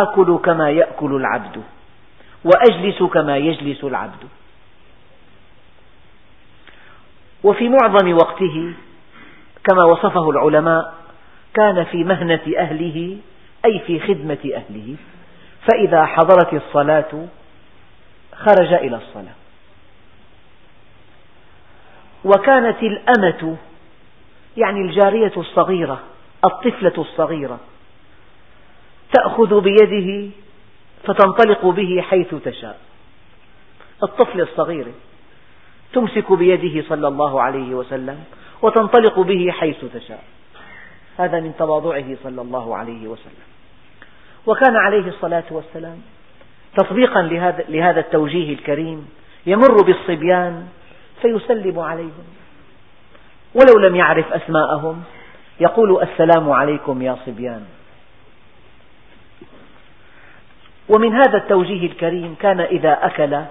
آكل 0.02 0.38
كما 0.44 0.70
يأكل 0.70 1.16
العبد 1.16 1.62
وأجلس 2.44 3.02
كما 3.02 3.36
يجلس 3.36 3.84
العبد. 3.84 4.28
وفي 7.44 7.68
معظم 7.68 8.12
وقته 8.12 8.72
كما 9.64 9.84
وصفه 9.84 10.30
العلماء 10.30 10.94
كان 11.54 11.84
في 11.84 12.04
مهنة 12.04 12.40
أهله 12.58 13.18
أي 13.64 13.78
في 13.86 14.00
خدمة 14.00 14.38
أهله. 14.54 14.96
فإذا 15.70 16.06
حضرت 16.06 16.54
الصلاة 16.54 17.26
خرج 18.34 18.72
إلى 18.72 18.96
الصلاة. 18.96 19.34
وكانت 22.24 22.82
الأمة 22.82 23.56
يعني 24.56 24.80
الجارية 24.80 25.32
الصغيرة 25.36 26.00
الطفلة 26.44 26.94
الصغيرة 26.98 27.60
تأخذ 29.12 29.60
بيده 29.60 30.30
فتنطلق 31.04 31.66
به 31.66 32.02
حيث 32.02 32.34
تشاء. 32.44 32.80
الطفلة 34.02 34.42
الصغيرة 34.42 34.92
تمسك 35.92 36.32
بيده 36.32 36.88
صلى 36.88 37.08
الله 37.08 37.42
عليه 37.42 37.74
وسلم 37.74 38.24
وتنطلق 38.62 39.20
به 39.20 39.50
حيث 39.50 39.84
تشاء. 39.94 40.24
هذا 41.18 41.40
من 41.40 41.52
تواضعه 41.58 42.16
صلى 42.22 42.42
الله 42.42 42.76
عليه 42.76 43.08
وسلم. 43.08 43.46
وكان 44.46 44.76
عليه 44.76 45.08
الصلاة 45.08 45.44
والسلام 45.50 45.98
تطبيقا 46.76 47.22
لهذا, 47.68 48.00
التوجيه 48.00 48.54
الكريم 48.54 49.08
يمر 49.46 49.82
بالصبيان 49.86 50.68
فيسلم 51.22 51.78
عليهم. 51.78 52.26
ولو 53.54 53.88
لم 53.88 53.96
يعرف 53.96 54.32
أسماءهم 54.32 55.02
يقول 55.60 56.02
السلام 56.02 56.50
عليكم 56.50 57.02
يا 57.02 57.16
صبيان. 57.26 57.64
ومن 60.88 61.12
هذا 61.12 61.38
التوجيه 61.38 61.86
الكريم 61.86 62.36
كان 62.40 62.60
إذا 62.60 63.06
أكل 63.06 63.42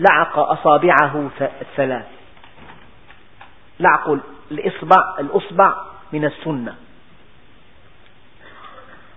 لعق 0.00 0.38
أصابعه 0.38 1.30
الثلاث 1.40 2.06
لعق 3.80 4.18
الإصبع, 4.50 5.14
الأصبع 5.20 5.74
من 6.12 6.24
السنة. 6.24 6.74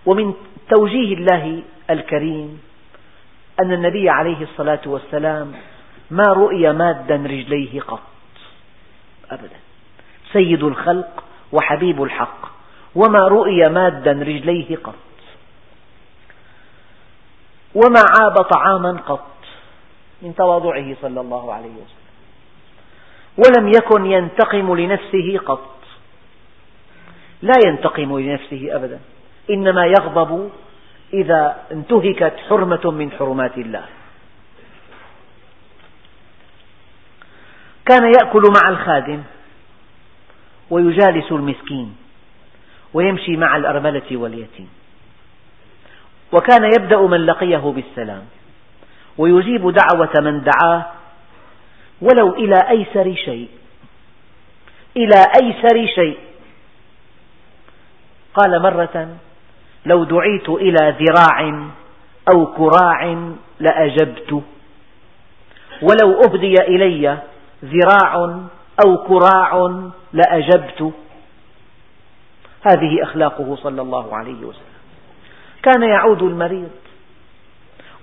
ومن 0.06 0.34
توجيه 0.70 1.14
الله 1.14 1.64
الكريم 1.90 2.62
أن 3.62 3.72
النبي 3.74 4.10
عليه 4.10 4.44
الصلاة 4.44 4.82
والسلام 4.86 5.54
ما 6.12 6.24
رؤي 6.28 6.74
مادا 6.74 7.16
رجليه 7.16 7.82
قط. 7.82 8.02
أبدا. 9.32 9.60
سيد 10.34 10.64
الخلق 10.64 11.24
وحبيب 11.52 12.04
الحق. 12.04 12.48
وما 12.96 13.28
رؤي 13.28 13.70
مادا 13.70 14.12
رجليه 14.12 14.76
قط. 14.76 14.96
وما 17.76 18.04
عاب 18.20 18.44
طعاما 18.44 18.92
قط. 19.08 19.33
من 20.24 20.36
تواضعه 20.36 20.96
صلى 21.02 21.22
الله 21.22 21.54
عليه 21.54 21.70
وسلم. 21.70 22.04
ولم 23.38 23.68
يكن 23.68 24.06
ينتقم 24.06 24.76
لنفسه 24.76 25.38
قط. 25.46 25.76
لا 27.42 27.54
ينتقم 27.68 28.20
لنفسه 28.20 28.76
أبدا. 28.76 29.00
إنما 29.50 29.86
يغضب 29.86 30.50
إذا 31.14 31.58
انتهكت 31.72 32.34
حرمة 32.50 32.92
من 32.92 33.12
حرمات 33.12 33.58
الله. 33.58 33.86
كان 37.86 38.04
يأكل 38.04 38.44
مع 38.64 38.70
الخادم 38.70 39.24
ويجالس 40.70 41.32
المسكين 41.32 41.96
ويمشي 42.94 43.38
مع 43.38 43.58
الأرملة 43.58 44.18
واليتيم. 44.18 44.70
وكان 46.32 46.64
يبدأ 46.64 47.02
من 47.02 47.26
لقيه 47.26 47.58
بالسلام. 47.58 48.26
ويجيب 49.18 49.62
دعوة 49.62 50.14
من 50.18 50.44
دعاه 50.44 50.86
ولو 52.02 52.34
إلى 52.34 52.56
أيسر 52.70 53.16
شيء. 53.16 53.50
إلى 54.98 55.26
أيسر 55.42 55.88
شيء. 55.96 56.18
قال 58.34 58.62
مرة 58.62 59.18
لو 59.86 60.04
دعيت 60.04 60.50
إلى 60.50 60.96
ذراع 61.00 61.70
أو 62.34 62.46
كراع 62.46 63.18
لأجبت. 63.60 64.44
ولو 65.82 66.22
أهدي 66.26 66.56
إلي 66.68 67.18
ذراع 67.66 68.16
أو 68.86 68.98
كراع 68.98 69.82
لأجبت. 70.14 70.94
هذه 72.72 73.04
أخلاقه 73.04 73.56
صلى 73.56 73.82
الله 73.82 74.16
عليه 74.16 74.46
وسلم. 74.46 74.74
كان 75.64 75.84
يعود 75.84 76.24
المريض. 76.24 76.83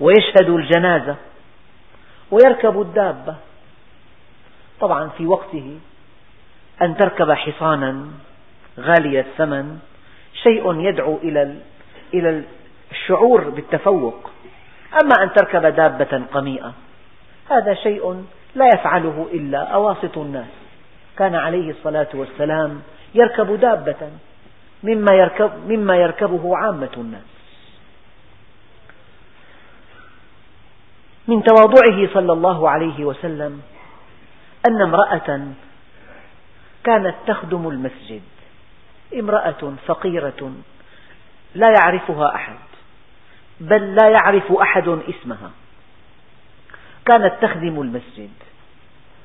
ويشهد 0.00 0.48
الجنازة 0.48 1.16
ويركب 2.30 2.80
الدابة. 2.80 3.34
طبعا 4.80 5.08
في 5.08 5.26
وقته 5.26 5.78
أن 6.82 6.96
تركب 6.96 7.32
حصانا 7.32 8.06
غالي 8.78 9.20
الثمن 9.20 9.78
شيء 10.42 10.80
يدعو 10.80 11.18
إلى 12.14 12.42
الشعور 12.92 13.50
بالتفوق. 13.50 14.30
أما 15.02 15.24
أن 15.24 15.32
تركب 15.32 15.66
دابة 15.66 16.22
قميئة 16.32 16.72
هذا 17.50 17.74
شيء 17.74 18.24
لا 18.54 18.66
يفعله 18.74 19.28
إلا 19.32 19.58
أواسط 19.58 20.18
الناس. 20.18 20.48
كان 21.18 21.34
عليه 21.34 21.70
الصلاة 21.70 22.08
والسلام 22.14 22.82
يركب 23.14 23.60
دابة 23.60 24.10
مما, 24.82 25.14
يركب 25.14 25.50
مما 25.68 25.96
يركبه 25.96 26.56
عامة 26.56 26.90
الناس. 26.96 27.39
من 31.30 31.42
تواضعه 31.42 32.14
صلى 32.14 32.32
الله 32.32 32.70
عليه 32.70 33.04
وسلم 33.04 33.62
أن 34.68 34.82
امرأة 34.82 35.40
كانت 36.84 37.14
تخدم 37.26 37.68
المسجد. 37.68 38.22
امرأة 39.14 39.74
فقيرة 39.86 40.52
لا 41.54 41.68
يعرفها 41.78 42.34
أحد 42.34 42.58
بل 43.60 43.94
لا 43.94 44.08
يعرف 44.08 44.52
أحد 44.52 44.88
اسمها. 44.88 45.50
كانت 47.06 47.34
تخدم 47.42 47.80
المسجد 47.80 48.30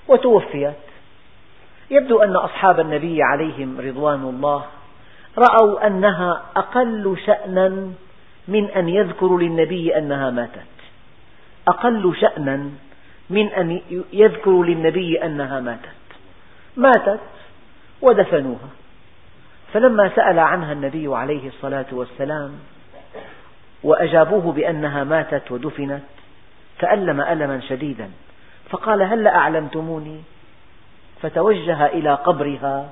وتوفيت. 0.08 0.86
يبدو 1.92 2.20
أن 2.20 2.36
أصحاب 2.36 2.80
النبي 2.80 3.24
عليهم 3.24 3.82
رضوان 3.82 4.24
الله 4.24 4.66
رأوا 5.38 5.88
أنها 5.88 6.42
أقل 6.56 7.18
شأنا 7.26 7.92
من 8.48 8.70
أن 8.70 8.90
يذكروا 8.90 9.40
للنبي 9.40 9.98
أنها 9.98 10.30
ماتت. 10.30 10.75
أقل 11.68 12.16
شأنا 12.22 12.70
من 13.30 13.48
أن 13.48 13.82
يذكروا 14.14 14.66
للنبي 14.66 15.24
أنها 15.24 15.60
ماتت. 15.60 15.90
ماتت 16.78 17.20
ودفنوها. 18.02 18.70
فلما 19.74 20.12
سأل 20.16 20.40
عنها 20.40 20.74
النبي 20.74 21.16
عليه 21.16 21.48
الصلاة 21.48 21.86
والسلام 21.92 22.60
وأجابوه 23.84 24.52
بأنها 24.52 25.04
ماتت 25.04 25.52
ودفنت 25.52 26.04
تألم 26.80 27.22
ألما 27.22 27.62
شديدا. 27.70 28.10
فقال 28.70 29.02
هل 29.02 29.28
أعلمتموني 29.28 30.22
فتوجه 31.22 31.86
إلى 31.86 32.14
قبرها 32.14 32.90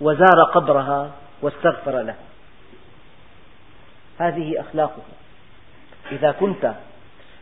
وزار 0.00 0.42
قبرها 0.54 1.10
واستغفر 1.42 2.02
له. 2.02 2.14
هذه 4.18 4.60
أخلاقه 4.60 5.02
إذا 6.12 6.30
كنت 6.30 6.74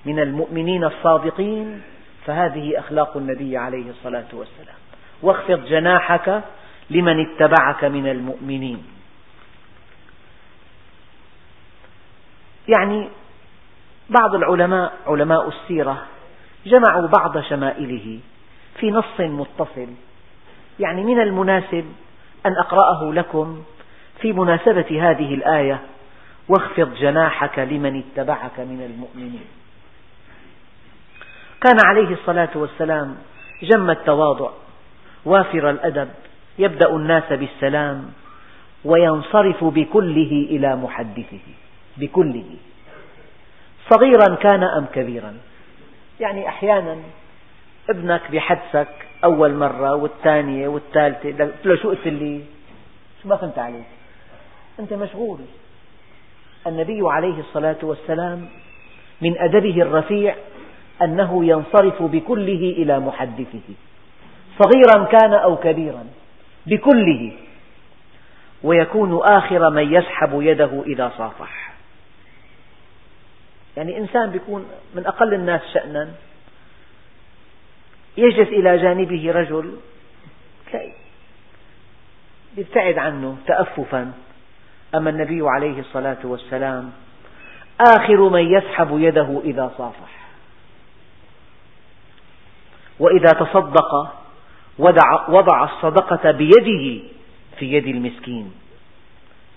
من 0.04 0.18
المؤمنين 0.18 0.84
الصادقين 0.84 1.82
فهذه 2.26 2.78
أخلاق 2.78 3.16
النبي 3.16 3.56
عليه 3.56 3.90
الصلاة 3.90 4.26
والسلام. 4.32 4.76
واخفض 5.22 5.64
جناحك 5.64 6.42
لمن 6.90 7.26
اتبعك 7.26 7.84
من 7.84 8.06
المؤمنين. 8.06 8.84
يعني 12.68 13.08
بعض 14.10 14.34
العلماء 14.34 14.92
علماء 15.06 15.48
السيرة 15.48 16.02
جمعوا 16.66 17.08
بعض 17.08 17.40
شمائله 17.40 18.20
في 18.80 18.90
نص 18.90 19.20
متصل. 19.20 19.88
يعني 20.80 21.04
من 21.04 21.20
المناسب 21.20 21.84
أن 22.46 22.52
أقرأه 22.58 23.12
لكم 23.12 23.62
في 24.20 24.32
مناسبة 24.32 25.10
هذه 25.10 25.34
الآية 25.34 25.80
واخفض 26.48 26.94
جناحك 26.94 27.58
لمن 27.58 27.98
اتبعك 28.02 28.60
من 28.60 28.82
المؤمنين. 28.82 29.63
كان 31.64 31.76
عليه 31.84 32.14
الصلاة 32.14 32.48
والسلام 32.54 33.16
جم 33.62 33.90
التواضع 33.90 34.50
وافر 35.24 35.70
الأدب 35.70 36.08
يبدأ 36.58 36.88
الناس 36.88 37.32
بالسلام 37.32 38.12
وينصرف 38.84 39.64
بكله 39.64 40.46
إلى 40.50 40.76
محدثه 40.76 41.46
بكله. 41.96 42.44
صغيرا 43.90 44.34
كان 44.34 44.62
أم 44.62 44.86
كبيرا؟ 44.94 45.34
يعني 46.20 46.48
أحيانا 46.48 46.96
ابنك 47.90 48.30
بحدثك 48.32 48.88
أول 49.24 49.54
مرة 49.54 49.96
والثانية 49.96 50.68
والثالثة 50.68 51.44
قلت 51.44 51.66
له 51.66 51.76
شو 51.76 51.88
قلت 51.88 52.06
لي؟ 52.06 52.44
شو 53.22 53.28
ما 53.28 53.36
فهمت 53.36 53.58
عليك. 53.58 53.86
أنت 54.80 54.92
مشغول. 54.92 55.38
النبي 56.66 57.00
عليه 57.04 57.40
الصلاة 57.40 57.78
والسلام 57.82 58.48
من 59.20 59.38
أدبه 59.38 59.82
الرفيع 59.82 60.36
أنه 61.02 61.44
ينصرف 61.44 62.02
بكله 62.02 62.74
إلى 62.78 63.00
محدثه. 63.00 63.74
صغيرا 64.58 65.04
كان 65.04 65.34
أو 65.34 65.56
كبيرا 65.56 66.06
بكله. 66.66 67.32
ويكون 68.62 69.20
آخر 69.22 69.70
من 69.70 69.94
يسحب 69.94 70.42
يده 70.42 70.82
إذا 70.86 71.12
صافح. 71.18 71.72
يعني 73.76 73.98
إنسان 73.98 74.30
بيكون 74.30 74.66
من 74.94 75.06
أقل 75.06 75.34
الناس 75.34 75.60
شأنا. 75.74 76.08
يجلس 78.16 78.48
إلى 78.48 78.78
جانبه 78.78 79.32
رجل 79.32 79.76
يبتعد 82.56 82.98
عنه 82.98 83.36
تأففا. 83.46 84.12
أما 84.94 85.10
النبي 85.10 85.48
عليه 85.48 85.80
الصلاة 85.80 86.18
والسلام 86.24 86.92
آخر 87.80 88.28
من 88.28 88.52
يسحب 88.52 88.88
يده 88.92 89.40
إذا 89.44 89.72
صافح. 89.78 90.23
وإذا 92.98 93.28
تصدق 93.28 94.12
وضع 95.28 95.64
الصدقة 95.64 96.30
بيده 96.30 97.02
في 97.58 97.72
يد 97.72 97.86
المسكين. 97.86 98.52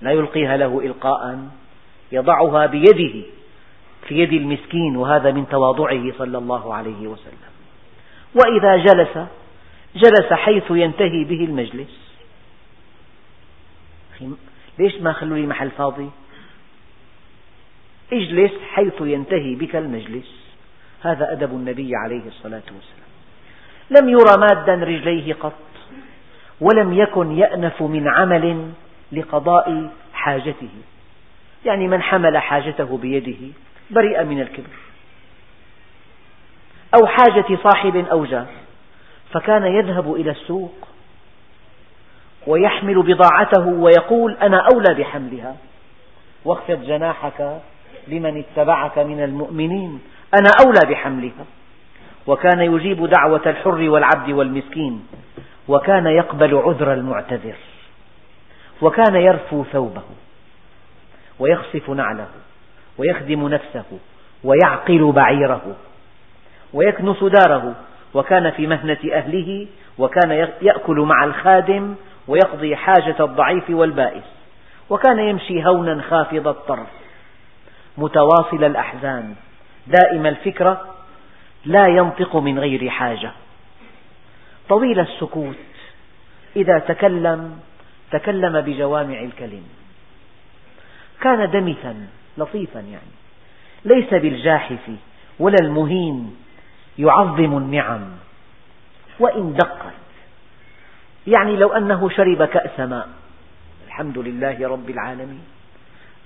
لا 0.01 0.11
يلقيها 0.11 0.57
له 0.57 0.79
إلقاء 0.79 1.47
يضعها 2.11 2.65
بيده 2.65 3.25
في 4.07 4.19
يد 4.19 4.33
المسكين 4.33 4.97
وهذا 4.97 5.31
من 5.31 5.49
تواضعه 5.49 6.17
صلى 6.17 6.37
الله 6.37 6.73
عليه 6.73 7.07
وسلم. 7.07 7.51
وإذا 8.35 8.77
جلس 8.77 9.27
جلس 9.95 10.33
حيث 10.33 10.71
ينتهي 10.71 11.23
به 11.23 11.45
المجلس. 11.45 12.07
ليش 14.79 14.95
ما 14.95 15.13
خلوا 15.13 15.37
لي 15.37 15.47
محل 15.47 15.71
فاضي؟ 15.71 16.09
اجلس 18.13 18.51
حيث 18.73 19.01
ينتهي 19.01 19.55
بك 19.55 19.75
المجلس. 19.75 20.55
هذا 21.01 21.31
أدب 21.31 21.51
النبي 21.51 21.95
عليه 21.95 22.27
الصلاة 22.27 22.63
والسلام. 22.75 23.06
لم 23.89 24.09
ير 24.09 24.37
مادا 24.39 24.73
رجليه 24.73 25.33
قط 25.33 25.53
ولم 26.61 26.93
يكن 26.93 27.37
يأنف 27.37 27.81
من 27.81 28.07
عمل 28.07 28.71
لقضاء 29.11 29.89
حاجته. 30.13 30.69
يعني 31.65 31.87
من 31.87 32.01
حمل 32.01 32.37
حاجته 32.37 32.97
بيده 32.97 33.53
برئ 33.89 34.23
من 34.23 34.41
الكبر. 34.41 34.77
أو 36.95 37.07
حاجة 37.07 37.57
صاحب 37.63 37.95
أو 37.95 38.25
جار 38.25 38.47
فكان 39.33 39.63
يذهب 39.63 40.13
إلى 40.13 40.31
السوق 40.31 40.87
ويحمل 42.47 43.03
بضاعته 43.03 43.67
ويقول 43.67 44.37
أنا 44.41 44.67
أولى 44.73 44.93
بحملها. 44.93 45.55
واخفض 46.45 46.83
جناحك 46.83 47.61
لمن 48.07 48.43
اتبعك 48.43 48.97
من 48.97 49.23
المؤمنين 49.23 50.01
أنا 50.39 50.49
أولى 50.65 50.93
بحملها. 50.93 51.45
وكان 52.27 52.59
يجيب 52.59 53.05
دعوة 53.05 53.41
الحر 53.45 53.89
والعبد 53.89 54.29
والمسكين 54.29 55.07
وكان 55.67 56.07
يقبل 56.07 56.55
عذر 56.55 56.93
المعتذر 56.93 57.55
وكان 58.81 59.15
يرفو 59.15 59.63
ثوبه 59.63 60.01
ويخصف 61.39 61.89
نعله 61.89 62.27
ويخدم 62.97 63.47
نفسه 63.47 63.85
ويعقل 64.43 65.11
بعيره 65.11 65.75
ويكنس 66.73 67.23
داره 67.23 67.75
وكان 68.13 68.51
في 68.51 68.67
مهنة 68.67 68.97
أهله 69.13 69.67
وكان 69.97 70.31
يأكل 70.61 70.99
مع 70.99 71.23
الخادم 71.23 71.95
ويقضي 72.27 72.75
حاجة 72.75 73.15
الضعيف 73.19 73.69
والبائس 73.69 74.23
وكان 74.89 75.19
يمشي 75.19 75.65
هونا 75.65 76.01
خافض 76.01 76.47
الطرف 76.47 76.87
متواصل 77.97 78.63
الأحزان 78.63 79.35
دائم 79.87 80.25
الفكرة 80.25 80.96
لا 81.67 81.83
ينطق 81.89 82.35
من 82.35 82.59
غير 82.59 82.89
حاجة. 82.89 83.31
طويل 84.69 84.99
السكوت. 84.99 85.55
إذا 86.55 86.79
تكلم 86.79 87.59
تكلم 88.11 88.61
بجوامع 88.61 89.19
الكلم. 89.19 89.63
كان 91.21 91.51
دمثا 91.51 92.07
لطيفا 92.37 92.79
يعني. 92.79 93.17
ليس 93.85 94.13
بالجاحف 94.13 94.91
ولا 95.39 95.55
المهين 95.61 96.35
يعظم 96.99 97.57
النعم. 97.57 98.09
وإن 99.19 99.53
دقت. 99.53 99.93
يعني 101.27 101.55
لو 101.55 101.73
أنه 101.73 102.09
شرب 102.09 102.43
كأس 102.43 102.79
ماء. 102.79 103.09
الحمد 103.87 104.17
لله 104.17 104.67
رب 104.67 104.89
العالمين. 104.89 105.43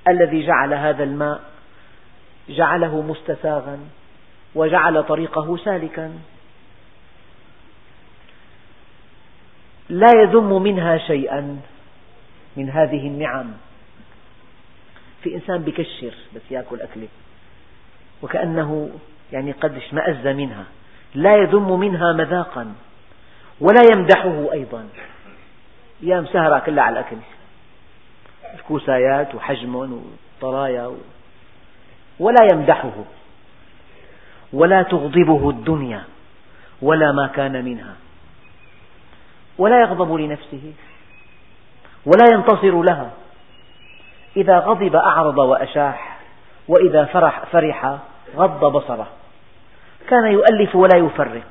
الذي 0.07 0.47
جعل 0.47 0.73
هذا 0.73 1.03
الماء 1.03 1.41
جعله 2.49 3.01
مستساغا. 3.01 3.79
وجعل 4.55 5.03
طريقه 5.03 5.57
سالكا. 5.57 6.13
لا 9.89 10.07
يذم 10.23 10.61
منها 10.61 10.97
شيئا 10.97 11.59
من 12.57 12.69
هذه 12.69 13.07
النعم. 13.07 13.51
في 15.23 15.35
إنسان 15.35 15.57
بكشر 15.57 16.13
بس 16.35 16.41
يأكل 16.51 16.81
أكلة 16.81 17.07
وكأنه 18.21 18.89
يعني 19.33 19.51
قد 19.51 19.75
اشمأز 19.75 20.27
منها. 20.27 20.65
لا 21.15 21.35
يذم 21.37 21.79
منها 21.79 22.13
مذاقا 22.13 22.73
ولا 23.59 23.81
يمدحه 23.95 24.53
أيضا. 24.53 24.89
أيام 26.03 26.25
سهرة 26.25 26.59
كلها 26.59 26.83
على 26.83 26.99
الأكل. 26.99 27.17
الكوسايات 28.53 29.35
وحجم 29.35 29.75
وطرايا 29.75 30.95
ولا 32.19 32.47
يمدحه. 32.53 32.93
ولا 34.53 34.83
تغضبه 34.83 35.49
الدنيا 35.49 36.03
ولا 36.81 37.11
ما 37.11 37.27
كان 37.27 37.65
منها. 37.65 37.95
ولا 39.57 39.81
يغضب 39.81 40.13
لنفسه 40.13 40.73
ولا 42.05 42.33
ينتصر 42.33 42.81
لها. 42.81 43.11
إذا 44.37 44.59
غضب 44.59 44.95
أعرض 44.95 45.37
وأشاح 45.37 46.19
وإذا 46.67 47.05
فرح, 47.05 47.45
فرح 47.45 47.97
غض 48.35 48.65
بصره. 48.65 49.07
كان 50.09 50.31
يؤلف 50.31 50.75
ولا 50.75 50.97
يفرق 50.97 51.43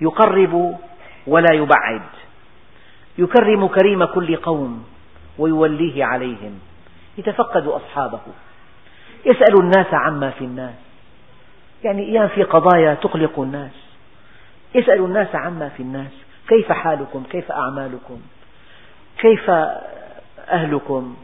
يقرب 0.00 0.78
ولا 1.26 1.54
يبعد 1.54 2.02
يكرم 3.18 3.66
كريم 3.66 4.04
كل 4.04 4.36
قوم 4.36 4.84
ويوليه 5.38 6.04
عليهم. 6.04 6.60
يتفقد 7.18 7.66
أصحابه 7.66 8.20
يسأل 9.26 9.60
الناس 9.60 9.94
عما 9.94 10.30
في 10.30 10.44
الناس. 10.44 10.85
يعني 11.86 12.02
أيام 12.02 12.28
في 12.28 12.42
قضايا 12.42 12.94
تقلق 12.94 13.40
الناس. 13.40 13.70
يسأل 14.74 15.00
الناس 15.00 15.34
عما 15.34 15.68
في 15.68 15.82
الناس. 15.82 16.10
كيف 16.48 16.72
حالكم؟ 16.72 17.22
كيف 17.30 17.52
أعمالكم؟ 17.52 18.20
كيف 19.18 19.50
أهلكم؟ 20.48 21.16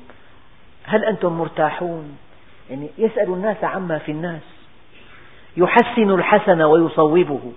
هل 0.84 1.04
أنتم 1.04 1.38
مرتاحون؟ 1.38 2.16
يعني 2.70 2.90
يسأل 2.98 3.28
الناس 3.28 3.64
عما 3.64 3.98
في 3.98 4.12
الناس. 4.12 4.42
يحسن 5.56 6.10
الحسن 6.10 6.62
ويصوبه 6.62 7.52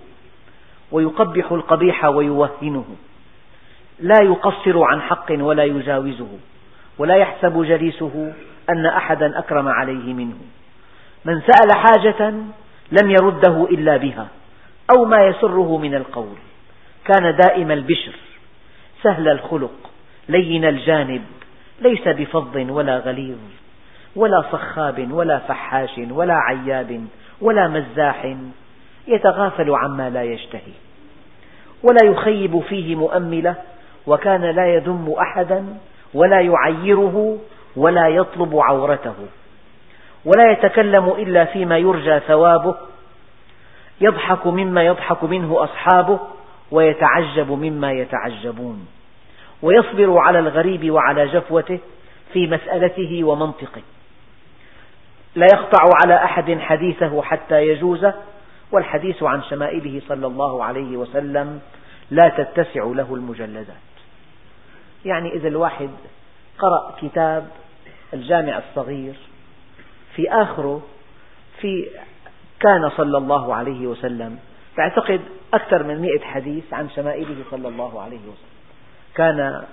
ويقبح 0.92 1.52
القبيح 1.52 2.04
ويوهنه. 2.04 2.84
لا 4.00 4.22
يقصر 4.22 4.82
عن 4.82 5.00
حق 5.00 5.26
ولا 5.30 5.64
يجاوزه 5.64 6.28
ولا 6.98 7.14
يحسب 7.16 7.62
جليسه 7.62 8.32
أن 8.70 8.86
أحدا 8.86 9.38
أكرم 9.38 9.68
عليه 9.68 10.14
منه. 10.14 10.38
من 11.24 11.40
سأل 11.40 11.76
حاجة 11.76 12.34
لم 12.92 13.10
يرده 13.10 13.64
إلا 13.70 13.96
بها 13.96 14.28
أو 14.90 15.04
ما 15.04 15.26
يسره 15.26 15.78
من 15.78 15.94
القول. 15.94 16.36
كان 17.04 17.36
دائم 17.36 17.70
البشر 17.70 18.14
سهل 19.02 19.28
الخلق 19.28 19.90
لين 20.28 20.64
الجانب 20.64 21.22
ليس 21.80 22.08
بفظ 22.08 22.56
ولا 22.56 22.98
غليظ 22.98 23.38
ولا 24.16 24.42
صخاب 24.52 25.12
ولا 25.12 25.38
فحاش 25.38 25.98
ولا 26.10 26.34
عياب 26.34 27.04
ولا 27.40 27.68
مزاح 27.68 28.36
يتغافل 29.08 29.70
عما 29.74 30.10
لا 30.10 30.22
يشتهي. 30.22 30.72
ولا 31.82 32.04
يخيب 32.04 32.60
فيه 32.60 32.96
مؤملة 32.96 33.54
وكان 34.06 34.42
لا 34.44 34.66
يذم 34.66 35.14
أحدا 35.20 35.66
ولا 36.14 36.40
يعيره 36.40 37.38
ولا 37.76 38.08
يطلب 38.08 38.56
عورته. 38.56 39.14
ولا 40.26 40.52
يتكلم 40.52 41.08
إلا 41.08 41.44
فيما 41.44 41.78
يرجى 41.78 42.20
ثوابه 42.20 42.74
يضحك 44.00 44.46
مما 44.46 44.82
يضحك 44.82 45.24
منه 45.24 45.64
أصحابه 45.64 46.20
ويتعجب 46.70 47.50
مما 47.50 47.92
يتعجبون 47.92 48.86
ويصبر 49.62 50.18
على 50.18 50.38
الغريب 50.38 50.90
وعلى 50.90 51.26
جفوته 51.26 51.78
في 52.32 52.46
مسألته 52.46 53.24
ومنطقه. 53.24 53.82
لا 55.34 55.46
يقطع 55.54 55.90
على 56.04 56.24
أحد 56.24 56.58
حديثه 56.60 57.22
حتى 57.22 57.66
يجوزه 57.66 58.14
والحديث 58.72 59.22
عن 59.22 59.42
شمائله 59.42 60.02
صلى 60.08 60.26
الله 60.26 60.64
عليه 60.64 60.96
وسلم 60.96 61.60
لا 62.10 62.28
تتسع 62.28 62.84
له 62.84 63.14
المجلدات. 63.14 63.66
يعني 65.04 65.34
إذا 65.34 65.48
الواحد 65.48 65.90
قرأ 66.58 66.94
كتاب 67.00 67.48
الجامع 68.14 68.58
الصغير 68.58 69.14
في 70.16 70.30
آخره 70.30 70.82
في 71.60 71.88
كان 72.60 72.90
صلى 72.96 73.18
الله 73.18 73.54
عليه 73.54 73.86
وسلم. 73.86 74.38
تعتقد 74.76 75.20
أكثر 75.54 75.82
من 75.82 76.00
مئة 76.00 76.20
حديث 76.20 76.72
عن 76.72 76.90
شمائله 76.90 77.36
صلى 77.50 77.68
الله 77.68 78.02
عليه 78.02 78.20
وسلم. 78.20 78.56
كان 79.14 79.64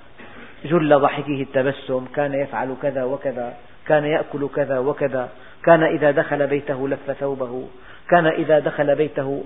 جل 0.66 1.00
ضحكه 1.00 1.42
التبسم 1.42 2.06
كان 2.16 2.34
يفعل 2.34 2.76
كذا 2.82 3.04
وكذا 3.04 3.54
كان 3.88 4.06
يأكل 4.06 4.50
كذا 4.56 4.80
وكذا 4.80 5.30
كان 5.64 5.84
إذا 5.84 6.12
دخل 6.12 6.48
بيته 6.48 6.88
لف 6.88 7.12
ثوبه 7.12 7.68
كان 8.10 8.26
إذا 8.28 8.60
دخل 8.60 8.96
بيته 8.96 9.44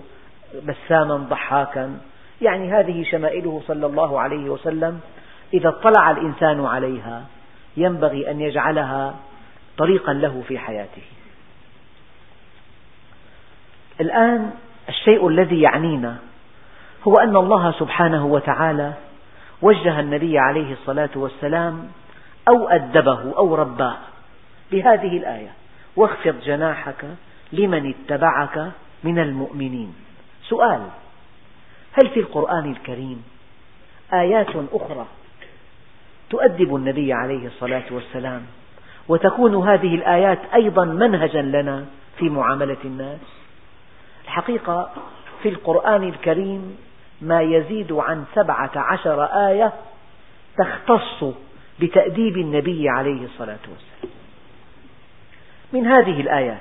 بساما 0.68 1.18
ضحاكا. 1.18 2.00
يعني 2.42 2.72
هذه 2.72 3.04
شمائله 3.04 3.62
صلى 3.68 3.86
الله 3.86 4.20
عليه 4.20 4.50
وسلم 4.50 5.00
إذا 5.54 5.70
اطلع 5.70 6.12
الإنسان 6.12 6.66
عليها 6.66 7.26
ينبغي 7.78 8.32
أن 8.32 8.42
يجعلها 8.42 9.16
طريقا 9.78 10.14
له 10.14 10.44
في 10.48 10.60
حياته. 10.60 11.02
الآن 14.02 14.52
الشيء 14.90 15.28
الذي 15.28 15.62
يعنينا 15.62 16.18
هو 17.08 17.14
أن 17.14 17.36
الله 17.36 17.72
سبحانه 17.72 18.26
وتعالى 18.26 18.94
وجه 19.62 20.00
النبي 20.00 20.40
عليه 20.40 20.74
الصلاة 20.74 21.10
والسلام 21.16 21.92
أو 22.50 22.70
أدبه 22.70 23.38
أو 23.38 23.56
رباه 23.56 23.98
بهذه 24.72 25.18
الآية. 25.18 25.52
واخفض 25.96 26.36
جناحك 26.46 27.06
لمن 27.52 27.94
اتبعك 27.94 28.72
من 29.04 29.20
المؤمنين. 29.20 29.96
سؤال 30.44 30.82
هل 31.94 32.10
في 32.10 32.20
القرآن 32.20 32.72
الكريم 32.72 33.24
آيات 34.14 34.50
أخرى 34.74 35.06
تؤدب 36.30 36.76
النبي 36.76 37.14
عليه 37.14 37.48
الصلاة 37.48 37.84
والسلام؟ 37.92 38.46
وتكون 39.10 39.68
هذه 39.70 39.96
الآيات 39.96 40.40
أيضا 40.54 40.86
منهجا 40.86 41.42
لنا 41.42 41.86
في 42.18 42.30
معاملة 42.30 42.78
الناس. 42.86 43.20
الحقيقة 44.26 44.90
في 45.44 45.50
القرآن 45.50 46.04
الكريم 46.04 46.78
ما 47.22 47.42
يزيد 47.42 47.92
عن 47.92 48.26
سبعة 48.36 48.72
عشر 48.76 49.24
آية 49.24 49.74
تختص 50.58 51.24
بتأديب 51.80 52.38
النبي 52.38 52.90
عليه 52.90 53.26
الصلاة 53.26 53.60
والسلام. 53.70 54.14
من 55.74 55.88
هذه 55.88 56.22
الآيات 56.22 56.58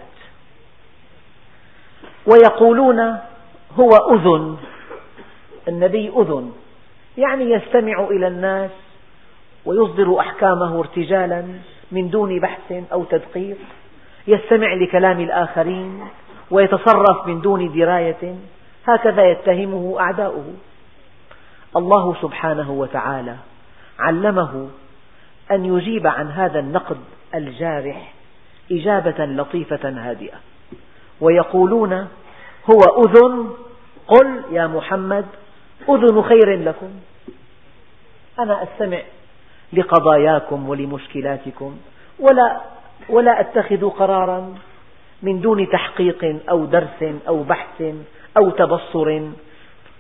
ويقولون 2.27 3.19
هو 3.79 3.91
أذن 3.91 4.57
النبي 5.69 6.09
أذن 6.09 6.53
يعني 7.19 7.45
يستمع 7.45 8.05
إلى 8.11 8.27
الناس 8.29 8.71
ويصدر 9.65 10.21
أحكامه 10.21 10.79
ارتجالا. 10.79 11.45
من 11.92 12.11
دون 12.11 12.38
بحث 12.38 12.72
أو 12.92 13.05
تدقيق 13.05 13.57
يستمع 14.27 14.75
لكلام 14.75 15.20
الآخرين 15.20 16.01
ويتصرف 16.51 17.27
من 17.27 17.40
دون 17.40 17.72
دراية 17.72 18.35
هكذا 18.87 19.31
يتهمه 19.31 19.96
أعداؤه. 20.01 20.44
الله 21.77 22.14
سبحانه 22.22 22.70
وتعالى 22.70 23.37
علمه 23.99 24.68
أن 25.51 25.64
يجيب 25.64 26.07
عن 26.07 26.31
هذا 26.31 26.59
النقد 26.59 26.96
الجارح 27.35 28.12
إجابة 28.72 29.25
لطيفة 29.25 29.88
هادئة. 29.88 30.37
ويقولون 31.20 31.92
هو 32.70 32.81
أذن 33.05 33.51
قل 34.09 34.42
يا 34.51 34.66
محمد 34.66 35.27
أذن 35.88 36.22
خير 36.22 36.62
لكم. 36.62 36.90
أنا 38.38 38.62
أستمع 38.62 38.99
لقضاياكم 39.73 40.69
ولمشكلاتكم 40.69 41.77
ولا 42.19 42.61
ولا 43.09 43.41
أتخذ 43.41 43.91
قرارا 43.91 44.55
من 45.23 45.41
دون 45.41 45.69
تحقيق 45.71 46.41
أو 46.51 46.65
درس 46.65 47.05
أو 47.29 47.43
بحث 47.43 47.83
أو 48.37 48.51
تبصر. 48.51 49.21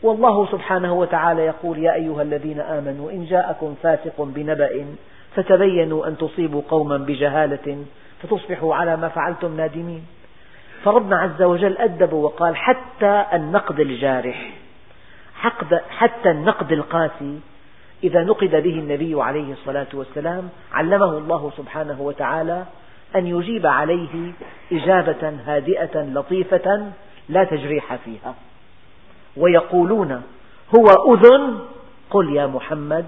والله 0.02 0.46
سبحانه 0.46 0.92
وتعالى 0.92 1.42
يقول 1.42 1.78
يا 1.78 1.94
أيها 1.94 2.22
الذين 2.22 2.60
آمنوا 2.60 3.10
إن 3.10 3.24
جاءكم 3.24 3.74
فاسق 3.82 4.22
بنبأ 4.22 4.86
فتبينوا 5.34 6.06
أن 6.06 6.16
تصيبوا 6.16 6.62
قوما 6.68 6.96
بجهالة 6.96 7.84
فتصبحوا 8.22 8.74
على 8.74 8.96
ما 8.96 9.08
فعلتم 9.08 9.56
نادمين. 9.56 10.06
فربنا 10.84 11.18
عز 11.18 11.42
وجل 11.42 11.78
أدب 11.78 12.12
وقال 12.12 12.56
حتى 12.56 13.24
النقد 13.32 13.80
الجارح 13.80 14.50
حتى 15.90 16.30
النقد 16.30 16.72
القاسي 16.72 17.40
إذا 18.04 18.24
نقد 18.24 18.50
به 18.50 18.78
النبي 18.78 19.22
عليه 19.22 19.52
الصلاة 19.52 19.86
والسلام 19.94 20.48
علمه 20.72 21.18
الله 21.18 21.52
سبحانه 21.56 22.00
وتعالى 22.00 22.64
أن 23.16 23.26
يجيب 23.26 23.66
عليه 23.66 24.32
إجابة 24.72 25.32
هادئة 25.46 26.02
لطيفة 26.02 26.92
لا 27.28 27.44
تجريح 27.44 27.94
فيها. 27.94 28.34
ويقولون 29.36 30.22
هو 30.76 31.14
أذن؟ 31.14 31.58
قل 32.10 32.36
يا 32.36 32.46
محمد 32.46 33.04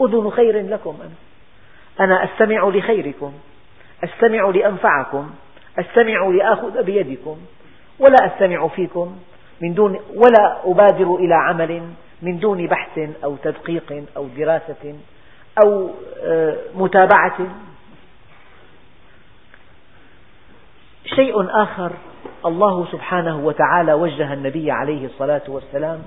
أذن 0.00 0.30
خير 0.30 0.68
لكم. 0.68 0.96
أنا 1.00 1.10
أنا 2.00 2.24
أستمع 2.24 2.68
لخيركم 2.68 3.32
أستمع 4.04 4.50
لأنفعكم 4.50 5.30
أستمع 5.78 6.26
لآخذ 6.28 6.82
بيدكم 6.82 7.36
ولا 7.98 8.16
أستمع 8.26 8.68
فيكم 8.68 9.16
من 9.60 9.74
دون 9.74 10.00
ولا 10.14 10.60
أبادر 10.64 11.14
إلى 11.14 11.34
عمل 11.34 11.82
من 12.22 12.38
دون 12.38 12.66
بحث 12.66 12.98
أو 13.24 13.36
تدقيق 13.36 14.04
أو 14.16 14.26
دراسة 14.26 14.94
أو 15.64 15.90
آه، 16.22 16.56
متابعة. 16.74 17.38
شيء 21.06 21.62
آخر 21.62 21.92
الله 22.46 22.86
سبحانه 22.92 23.38
وتعالى 23.38 23.92
وجه 23.92 24.32
النبي 24.32 24.70
عليه 24.70 25.06
الصلاة 25.06 25.42
والسلام 25.48 26.02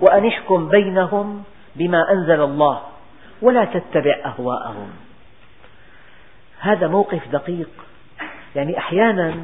وأن 0.00 0.26
احكم 0.26 0.68
بينهم 0.68 1.42
بما 1.76 2.12
أنزل 2.12 2.40
الله 2.40 2.82
ولا 3.42 3.64
تتبع 3.64 4.20
أهواءهم. 4.24 4.90
هذا 6.60 6.88
موقف 6.88 7.28
دقيق. 7.28 7.68
يعني 8.56 8.78
أحيانا 8.78 9.34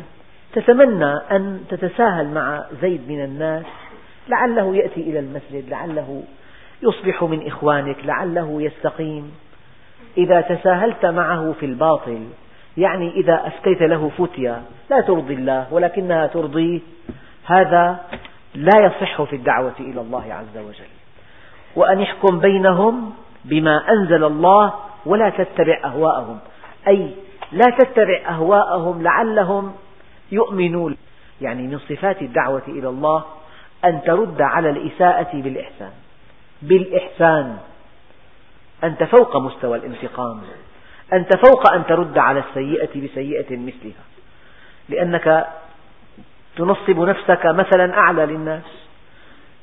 تتمنى 0.52 1.14
أن 1.30 1.60
تتساهل 1.68 2.28
مع 2.28 2.64
زيد 2.82 3.08
من 3.08 3.24
الناس 3.24 3.64
لعله 4.28 4.76
يأتي 4.76 5.00
إلى 5.00 5.18
المسجد 5.18 5.68
لعله 5.68 6.22
يصبح 6.82 7.24
من 7.24 7.46
إخوانك 7.46 7.96
لعله 8.04 8.62
يستقيم. 8.62 9.32
إذا 10.18 10.40
تساهلت 10.40 11.06
معه 11.06 11.54
في 11.60 11.66
الباطل 11.66 12.26
يعني 12.76 13.10
إذا 13.10 13.46
أفتيت 13.46 13.82
له 13.82 14.10
فتيا 14.18 14.62
لا 14.90 15.00
ترضي 15.00 15.34
الله 15.34 15.66
ولكنها 15.70 16.26
ترضيه 16.26 16.80
هذا 17.46 18.00
لا 18.54 18.72
يصح 18.82 19.22
في 19.22 19.36
الدعوة 19.36 19.74
إلى 19.80 20.00
الله 20.00 20.34
عز 20.34 20.58
وجل. 20.58 20.90
وأن 21.76 22.00
يحكم 22.00 22.38
بينهم 22.38 23.12
بما 23.44 23.80
أنزل 23.90 24.24
الله 24.24 24.74
ولا 25.06 25.30
تتبع 25.30 25.80
أهواءهم. 25.84 26.38
أي 26.88 27.10
لا 27.52 27.70
تتبع 27.78 28.20
أهواءهم 28.28 29.02
لعلهم 29.02 29.72
يؤمنون. 30.32 30.96
يعني 31.40 31.62
من 31.62 31.78
صفات 31.78 32.22
الدعوة 32.22 32.62
إلى 32.68 32.88
الله 32.88 33.24
أن 33.84 34.02
ترد 34.02 34.42
على 34.42 34.70
الإساءة 34.70 35.36
بالإحسان. 35.36 35.92
بالإحسان. 36.62 37.58
أنت 38.84 39.04
فوق 39.04 39.36
مستوى 39.36 39.78
الانتقام. 39.78 40.40
أنت 41.12 41.36
فوق 41.36 41.72
أن 41.72 41.86
ترد 41.86 42.18
على 42.18 42.42
السيئة 42.48 43.06
بسيئة 43.06 43.56
مثلها. 43.56 44.04
لأنك 44.88 45.46
تنصب 46.56 47.00
نفسك 47.00 47.46
مثلا 47.46 47.98
أعلى 47.98 48.26
للناس. 48.26 48.86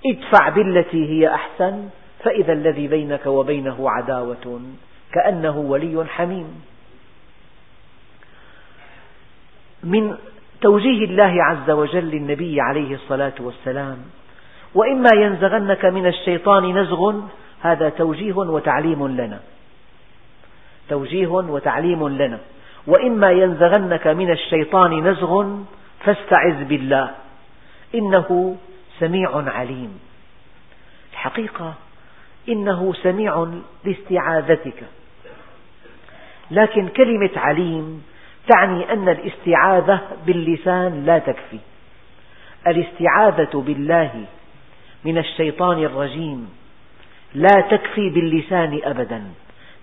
ادفع 0.05 0.49
بالتي 0.49 1.09
هي 1.09 1.33
أحسن. 1.33 1.89
فإذا 2.23 2.53
الذي 2.53 2.87
بينك 2.87 3.25
وبينه 3.25 3.89
عداوة. 3.89 4.61
كأنه 5.13 5.57
ولي 5.57 6.05
حميم. 6.05 6.61
من 9.83 10.17
توجيه 10.65 11.05
الله 11.05 11.43
عز 11.43 11.69
وجل 11.69 12.05
للنبي 12.05 12.61
عليه 12.61 12.95
الصلاة 12.95 13.33
والسلام. 13.39 13.97
وإما 14.75 15.09
ينزغنك 15.15 15.85
من 15.85 16.07
الشيطان 16.07 16.77
نزغ 16.77 17.21
هذا 17.61 17.89
توجيه 17.89 18.33
وتعليم 18.33 19.07
لنا. 19.07 19.39
توجيه 20.89 21.27
وتعليم 21.27 22.07
لنا. 22.07 22.39
وإما 22.87 23.31
ينزغنك 23.31 24.07
من 24.07 24.31
الشيطان 24.31 25.07
نزغ 25.07 25.55
فاستعذ 25.99 26.63
بالله. 26.63 27.11
إنه 27.95 28.57
سميع 28.99 29.49
عليم. 29.49 29.99
الحقيقة 31.13 31.73
إنه 32.49 32.93
سميع 32.93 33.47
لاستعاذتك. 33.85 34.83
لكن 36.51 36.87
كلمة 36.87 37.31
عليم 37.35 38.03
تعني 38.47 38.93
أن 38.93 39.09
الاستعاذة 39.09 40.01
باللسان 40.25 41.05
لا 41.05 41.19
تكفي. 41.19 41.59
الاستعاذة 42.67 43.49
بالله 43.53 44.25
من 45.05 45.17
الشيطان 45.17 45.83
الرجيم 45.83 46.49
لا 47.35 47.61
تكفي 47.69 48.09
باللسان 48.09 48.79
أبدا. 48.83 49.23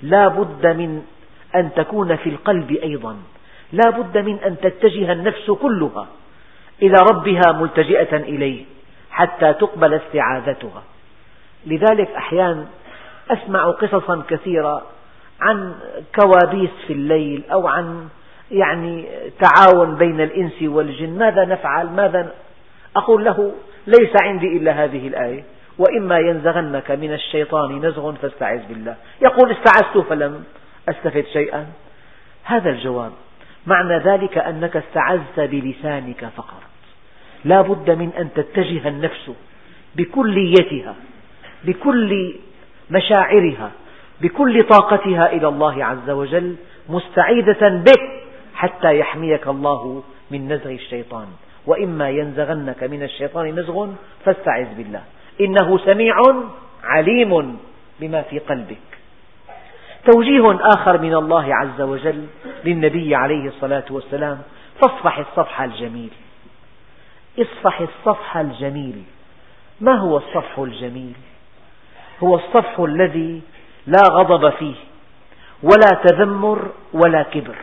لا 0.02 0.28
بد 0.28 0.66
من 0.66 1.02
أن 1.54 1.70
تكون 1.76 2.16
في 2.16 2.28
القلب 2.28 2.70
أيضا. 2.70 3.16
لا 3.72 3.90
بد 3.90 4.18
من 4.18 4.38
أن 4.38 4.56
تتجه 4.62 5.12
النفس 5.12 5.50
كلها 5.50 6.06
إلى 6.82 6.96
ربها 7.12 7.52
ملتجئة 7.52 8.16
إليه 8.16 8.64
حتى 9.10 9.52
تقبل 9.52 9.94
استعاذتها. 9.94 10.82
لذلك 11.66 12.10
أحيانا 12.10 12.66
أسمع 13.30 13.70
قصصا 13.70 14.22
كثيرة 14.28 14.82
عن 15.40 15.74
كوابيس 16.20 16.70
في 16.86 16.92
الليل 16.92 17.42
أو 17.52 17.68
عن 17.68 18.08
يعني 18.52 19.04
تعاون 19.40 19.94
بين 19.94 20.20
الإنس 20.20 20.62
والجن. 20.62 21.18
ماذا 21.18 21.44
نفعل؟ 21.44 21.86
ماذا 21.86 22.32
أقول 22.96 23.24
له 23.24 23.52
ليس 23.86 24.10
عندي 24.22 24.56
إلا 24.56 24.84
هذه 24.84 25.08
الآية. 25.08 25.44
وإما 25.78 26.18
ينزغنك 26.18 26.90
من 26.90 27.12
الشيطان 27.12 27.86
نزغ 27.86 28.12
فاستعذ 28.12 28.60
بالله. 28.68 28.96
يقول 29.22 29.52
استعذت 29.52 29.98
فلم 30.08 30.44
أستفد 30.88 31.24
شيئا. 31.32 31.66
هذا 32.44 32.70
الجواب. 32.70 33.12
معنى 33.66 33.98
ذلك 33.98 34.38
أنك 34.38 34.76
استعذت 34.76 35.40
بلسانك 35.40 36.24
فقط. 36.36 36.62
لا 37.44 37.60
بد 37.60 37.90
من 37.90 38.10
أن 38.18 38.28
تتجه 38.34 38.88
النفس 38.88 39.30
بكليتها 39.96 40.94
بكل 41.64 42.34
مشاعرها 42.90 43.70
بكل 44.20 44.64
طاقتها 44.64 45.32
إلى 45.32 45.48
الله 45.48 45.84
عز 45.84 46.10
وجل 46.10 46.56
مستعيذة 46.88 47.68
به 47.68 48.21
حتى 48.54 48.98
يحميك 48.98 49.48
الله 49.48 50.02
من 50.30 50.52
نزغ 50.52 50.70
الشيطان. 50.70 51.26
وإما 51.66 52.10
ينزغنك 52.10 52.82
من 52.82 53.02
الشيطان 53.02 53.58
نزغ 53.58 53.88
فاستعذ 54.24 54.74
بالله. 54.74 55.02
إنه 55.40 55.78
سميع 55.78 56.16
عليم 56.84 57.58
بما 58.00 58.22
في 58.22 58.38
قلبك. 58.38 58.76
توجيه 60.04 60.58
آخر 60.74 60.98
من 60.98 61.14
الله 61.14 61.54
عز 61.54 61.80
وجل 61.80 62.26
للنبي 62.64 63.14
عليه 63.14 63.48
الصلاة 63.48 63.84
والسلام. 63.90 64.42
فاصفح 64.80 65.18
الصفح 65.18 65.60
الجميل. 65.60 66.10
اصفح 67.38 67.80
الصفح 67.80 68.36
الجميل. 68.36 69.02
ما 69.80 69.94
هو 69.94 70.16
الصفح 70.16 70.58
الجميل؟ 70.58 71.14
هو 72.22 72.34
الصفح 72.34 72.80
الذي 72.80 73.42
لا 73.86 74.02
غضب 74.10 74.50
فيه. 74.50 74.74
ولا 75.62 76.02
تذمر 76.04 76.70
ولا 76.92 77.22
كبر. 77.22 77.56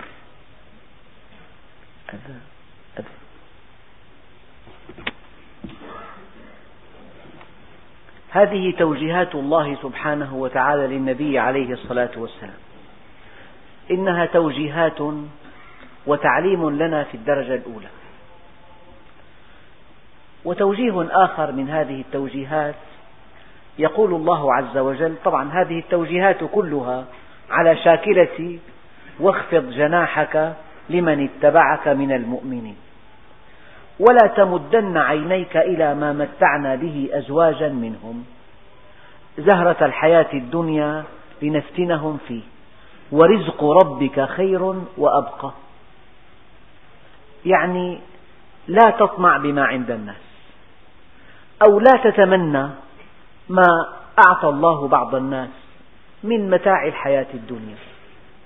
هذه 8.32 8.72
توجيهات 8.78 9.36
الله 9.36 9.76
سبحانه 9.82 10.36
وتعالى 10.36 10.88
للنبي 10.88 11.40
عليه 11.40 11.74
الصلاة 11.74 12.12
والسلام. 12.18 12.60
إنها 13.92 14.26
توجيهات 14.26 15.02
وتعليم 16.06 16.70
لنا 16.70 17.04
في 17.04 17.16
الدرجة 17.16 17.56
الأولى. 17.56 17.88
وتوجيه 20.46 21.24
آخر 21.26 21.52
من 21.52 21.70
هذه 21.70 22.02
التوجيهات 22.02 22.76
يقول 23.80 24.14
الله 24.14 24.54
عز 24.54 24.78
وجل 24.78 25.16
طبعا 25.26 25.52
هذه 25.52 25.80
التوجيهات 25.80 26.44
كلها 26.44 27.06
على 27.50 27.78
شاكلة 27.78 28.60
واخفض 29.20 29.70
جناحك 29.70 30.54
لمن 30.90 31.30
اتبعك 31.30 31.88
من 31.88 32.12
المؤمنين. 32.12 32.76
ولا 34.00 34.28
تمدن 34.38 34.98
عينيك 34.98 35.58
إلى 35.58 35.96
ما 35.96 36.14
متعنا 36.14 36.76
به 36.76 37.10
أزواجا 37.14 37.70
منهم. 37.70 38.26
زهرة 39.38 39.86
الحياة 39.86 40.34
الدنيا 40.34 41.04
لنفتنهم 41.42 42.18
فيه. 42.28 42.42
ورزق 43.12 43.64
ربك 43.64 44.26
خير 44.26 44.74
وأبقى. 44.98 45.52
يعني 47.46 48.00
لا 48.68 48.90
تطمع 49.00 49.38
بما 49.38 49.66
عند 49.66 49.92
الناس. 49.92 50.22
أو 51.68 51.80
لا 51.80 52.12
تتمنى 52.12 52.68
ما 53.50 53.68
أعطى 54.28 54.50
الله 54.50 54.88
بعض 54.88 55.16
الناس 55.16 55.50
من 56.24 56.50
متاع 56.50 56.88
الحياة 56.88 57.28
الدنيا. 57.34 57.76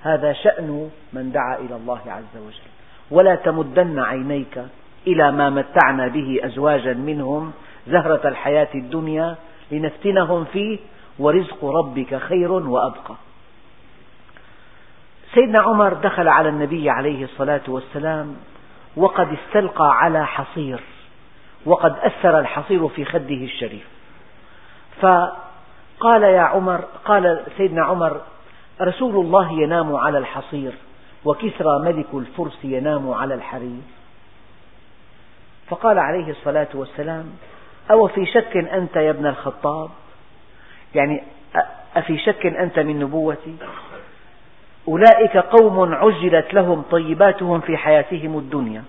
هذا 0.03 0.33
شأن 0.33 0.89
من 1.13 1.31
دعا 1.31 1.57
إلى 1.57 1.75
الله 1.75 1.99
عز 2.07 2.37
وجل. 2.37 2.69
ولا 3.11 3.35
تمدن 3.35 3.99
عينيك 3.99 4.61
إلى 5.07 5.31
ما 5.31 5.49
متعنا 5.49 6.07
به 6.07 6.39
أزواجا 6.43 6.93
منهم 6.93 7.51
زهرة 7.87 8.27
الحياة 8.27 8.67
الدنيا 8.75 9.35
لنفتنهم 9.71 10.45
فيه 10.45 10.79
ورزق 11.19 11.65
ربك 11.65 12.15
خير 12.15 12.51
وأبقى. 12.51 13.15
سيدنا 15.33 15.59
عمر 15.59 15.93
دخل 15.93 16.27
على 16.27 16.49
النبي 16.49 16.89
عليه 16.89 17.23
الصلاة 17.23 17.61
والسلام 17.67 18.35
وقد 18.95 19.27
استلقى 19.33 19.97
على 19.97 20.27
حصير 20.27 20.79
وقد 21.65 21.95
أثر 21.97 22.39
الحصير 22.39 22.87
في 22.87 23.05
خده 23.05 23.43
الشريف. 23.43 23.87
فقال 25.01 26.23
يا 26.23 26.41
عمر 26.41 26.81
قال 27.05 27.43
سيدنا 27.57 27.85
عمر 27.85 28.21
رسول 28.81 29.25
الله 29.25 29.51
ينام 29.51 29.95
على 29.95 30.17
الحصير 30.17 30.73
وكسرى 31.25 31.79
ملك 31.79 32.07
الفرس 32.13 32.57
ينام 32.63 33.11
على 33.11 33.33
الحرير. 33.33 33.81
فقال 35.67 35.99
عليه 35.99 36.29
الصلاة 36.31 36.67
والسلام 36.73 37.25
أو 37.91 38.07
في 38.07 38.25
شك 38.25 38.57
أنت 38.57 38.95
يا 38.95 39.09
ابن 39.09 39.25
الخطاب؟ 39.25 39.89
يعني 40.95 41.23
أفي 41.95 42.17
شك 42.17 42.45
أنت 42.45 42.79
من 42.79 42.99
نبوتي؟ 42.99 43.55
أولئك 44.87 45.37
قوم 45.37 45.93
عجلت 45.93 46.53
لهم 46.53 46.81
طيباتهم 46.81 47.59
في 47.59 47.77
حياتهم 47.77 48.37
الدنيا 48.37 48.83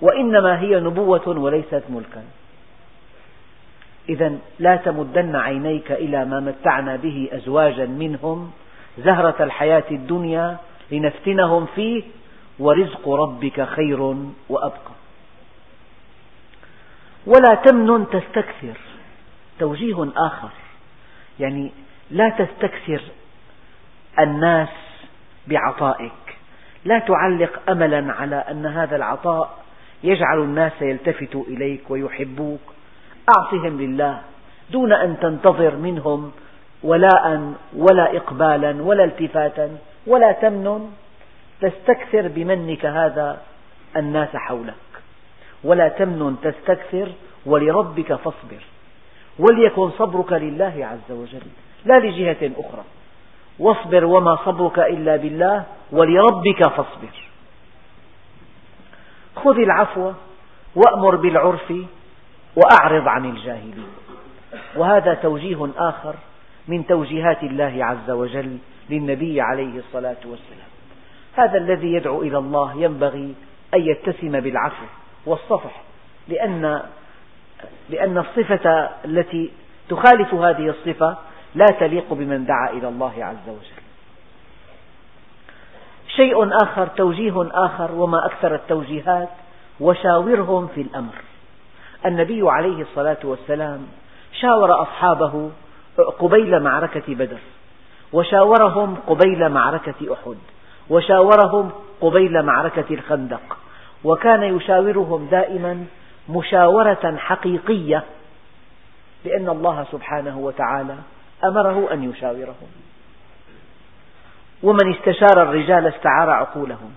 وإنما 0.00 0.60
هي 0.60 0.80
نبوة 0.80 1.28
وليست 1.28 1.82
ملكا. 1.88 2.24
إذا 4.08 4.38
لا 4.58 4.76
تمدن 4.76 5.36
عينيك 5.36 5.92
إلى 5.92 6.24
ما 6.24 6.40
متعنا 6.40 6.96
به 6.96 7.28
أزواجا 7.32 7.86
منهم 7.86 8.50
زهرة 8.98 9.44
الحياة 9.44 9.84
الدنيا 9.90 10.56
لنفتنهم 10.90 11.66
فيه 11.74 12.02
ورزق 12.58 13.08
ربك 13.08 13.64
خير 13.64 14.00
وأبقى. 14.48 14.92
ولا 17.26 17.54
تمنن 17.54 18.06
تستكثر. 18.10 18.78
توجيه 19.58 20.12
آخر. 20.16 20.50
يعني 21.40 21.72
لا 22.10 22.28
تستكثر 22.28 23.02
الناس 24.18 24.68
بعطائك. 25.46 26.12
لا 26.84 26.98
تعلق 26.98 27.70
أملا 27.70 28.12
على 28.12 28.36
أن 28.36 28.66
هذا 28.66 28.96
العطاء 28.96 29.58
يجعل 30.04 30.38
الناس 30.38 30.72
يلتفتوا 30.82 31.44
إليك 31.44 31.90
ويحبوك. 31.90 32.60
أعطهم 33.28 33.80
لله 33.80 34.20
دون 34.70 34.92
أن 34.92 35.16
تنتظر 35.20 35.76
منهم 35.76 36.32
ولاء 36.82 37.52
ولا 37.76 38.16
إقبالا 38.16 38.82
ولا 38.82 39.04
التفاتا 39.04 39.78
ولا 40.06 40.32
تمن. 40.32 40.92
تستكثر 41.60 42.28
بمنك 42.28 42.86
هذا 42.86 43.40
الناس 43.96 44.36
حولك. 44.36 44.74
ولا 45.64 45.88
تمن 45.88 46.36
تستكثر 46.42 47.08
ولربك 47.46 48.14
فاصبر. 48.14 48.62
وليكن 49.38 49.90
صبرك 49.90 50.32
لله 50.32 50.74
عز 50.90 51.16
وجل 51.16 51.46
لا 51.84 51.98
لجهة 51.98 52.50
أخرى. 52.56 52.84
واصبر 53.58 54.04
وما 54.04 54.36
صبرك 54.44 54.78
إلا 54.78 55.16
بالله 55.16 55.64
ولربك 55.92 56.68
فاصبر. 56.68 57.14
خذ 59.36 59.58
العفو 59.58 60.12
وأمر 60.76 61.16
بالعرف 61.16 61.72
وأعرض 62.56 63.08
عن 63.08 63.24
الجاهلين. 63.24 63.86
وهذا 64.76 65.14
توجيه 65.14 65.68
آخر 65.76 66.14
من 66.68 66.86
توجيهات 66.86 67.42
الله 67.42 67.84
عز 67.84 68.10
وجل 68.10 68.58
للنبي 68.90 69.40
عليه 69.40 69.78
الصلاة 69.78 70.16
والسلام. 70.24 70.68
هذا 71.36 71.58
الذي 71.58 71.92
يدعو 71.92 72.22
إلى 72.22 72.38
الله 72.38 72.74
ينبغي 72.74 73.34
أن 73.74 73.80
يتسم 73.80 74.40
بالعفو 74.40 74.86
والصفح 75.26 75.82
لأن, 76.28 76.82
لأن 77.90 78.18
الصفة 78.18 78.90
التي 79.04 79.50
تخالف 79.88 80.34
هذه 80.34 80.68
الصفة 80.68 81.16
لا 81.54 81.66
تليق 81.80 82.12
بمن 82.12 82.44
دعا 82.44 82.70
إلى 82.70 82.88
الله 82.88 83.24
عز 83.24 83.48
وجل. 83.48 83.82
شيء 86.16 86.56
آخر 86.62 86.86
توجيه 86.86 87.48
آخر 87.52 87.92
وما 87.92 88.26
أكثر 88.26 88.54
التوجيهات 88.54 89.28
وشاورهم 89.80 90.68
في 90.74 90.80
الأمر. 90.80 91.14
النبي 92.06 92.50
عليه 92.50 92.82
الصلاة 92.82 93.18
والسلام 93.24 93.86
شاور 94.40 94.82
أصحابه 94.82 95.50
قبيل 96.18 96.60
معركة 96.60 97.14
بدر 97.14 97.38
وشاورهم 98.12 98.96
قبيل 99.06 99.48
معركة 99.48 100.12
أحد 100.12 100.36
وشاورهم 100.90 101.70
قبيل 102.00 102.42
معركة 102.42 102.94
الخندق 102.94 103.56
وكان 104.04 104.56
يشاورهم 104.56 105.26
دائما 105.26 105.86
مشاورة 106.28 107.16
حقيقية 107.16 108.04
لأن 109.24 109.48
الله 109.48 109.86
سبحانه 109.92 110.38
وتعالى 110.38 110.96
أمره 111.44 111.92
أن 111.92 112.10
يشاورهم. 112.10 112.68
ومن 114.62 114.94
استشار 114.94 115.42
الرجال 115.42 115.86
استعار 115.86 116.30
عقولهم. 116.30 116.92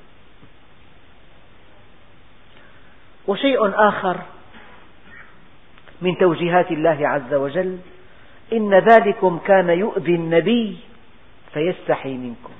وشيء 3.27 3.87
آخر 3.87 4.17
من 6.05 6.17
توجيهات 6.17 6.71
الله 6.71 7.07
عز 7.07 7.33
وجل 7.33 7.77
إن 8.53 8.73
ذلكم 8.73 9.39
كان 9.45 9.69
يؤذي 9.69 10.15
النبي 10.15 10.77
فيستحي 11.53 12.13
منكم. 12.13 12.53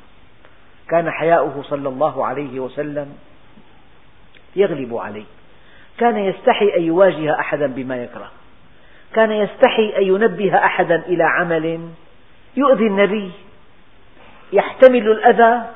كان 0.90 1.12
حياؤه 1.12 1.64
صلى 1.64 1.90
الله 1.90 2.26
عليه 2.26 2.60
وسلم 2.60 3.16
يغلب 4.56 4.96
عليه. 4.96 5.24
كان 5.98 6.18
يستحي 6.18 6.78
أن 6.78 6.84
يواجه 6.84 7.40
أحدا 7.40 7.68
بما 7.68 8.04
يكره. 8.04 8.32
كان 9.14 9.32
يستحي 9.32 9.98
أن 9.98 10.04
ينبه 10.04 10.56
أحدا 10.56 10.96
إلى 10.96 11.24
عمل 11.24 11.90
يؤذي 12.58 12.88
النبي. 12.88 13.32
يحتمل 14.54 15.12
الأذى 15.12 15.70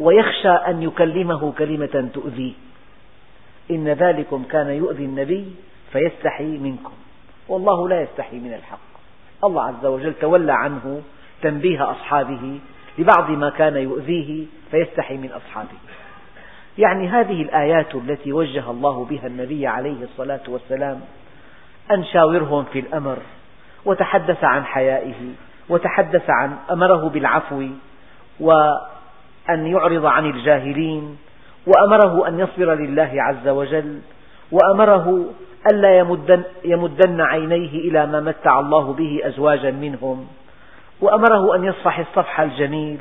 ويخشى 0.00 0.48
أن 0.48 0.82
يكلمه 0.82 1.52
كلمة 1.52 2.08
تؤذيه 2.14 2.52
إن 3.70 3.88
ذلكم 3.88 4.44
كان 4.50 4.68
يؤذي 4.70 5.04
النبي 5.04 5.54
فيستحي 5.92 6.58
منكم. 6.58 6.92
والله 7.48 7.88
لا 7.88 8.02
يستحي 8.02 8.36
من 8.38 8.54
الحق. 8.54 8.90
الله 9.44 9.62
عز 9.62 9.86
وجل 9.86 10.14
تولى 10.14 10.52
عنه 10.52 11.02
تنبيه 11.42 11.90
أصحابه 11.90 12.58
لبعض 12.98 13.30
ما 13.30 13.50
كان 13.50 13.76
يؤذيه 13.76 14.46
فيستحي 14.70 15.16
من 15.16 15.30
أصحابه. 15.32 15.78
يعني 16.78 17.08
هذه 17.08 17.42
الآيات 17.42 17.94
التي 17.94 18.32
وجه 18.32 18.70
الله 18.70 19.04
بها 19.04 19.26
النبي 19.26 19.66
عليه 19.66 20.02
الصلاة 20.02 20.40
والسلام 20.48 21.00
أن 21.90 22.04
شاورهم 22.04 22.64
في 22.64 22.78
الأمر 22.78 23.18
وتحدث 23.84 24.44
عن 24.44 24.64
حيائه 24.64 25.14
وتحدث 25.68 26.30
عن 26.30 26.56
أمره 26.70 27.08
بالعفو 27.08 27.66
وأن 28.40 29.66
يعرض 29.66 30.06
عن 30.06 30.26
الجاهلين 30.26 31.18
وأمره 31.66 32.28
أن 32.28 32.40
يصبر 32.40 32.74
لله 32.74 33.10
عز 33.14 33.48
وجل 33.48 34.00
وأمره 34.52 35.24
ألا 35.72 35.98
يمدن, 35.98 36.42
يمدن 36.64 37.20
عينيه 37.20 37.78
إلى 37.88 38.06
ما 38.06 38.20
متع 38.20 38.60
الله 38.60 38.92
به 38.92 39.20
أزواجا 39.24 39.70
منهم. 39.70 40.26
وأمره 41.00 41.56
أن 41.56 41.64
يصفح 41.64 41.98
الصفح 41.98 42.40
الجميل 42.40 42.98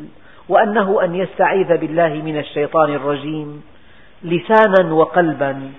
وأنه 0.50 1.04
أن 1.04 1.16
يستعيذ 1.16 1.78
بالله 1.78 2.08
من 2.08 2.40
الشيطان 2.40 2.94
الرجيم 2.94 3.64
لسانا 4.24 4.94
وقلبا. 4.94 5.72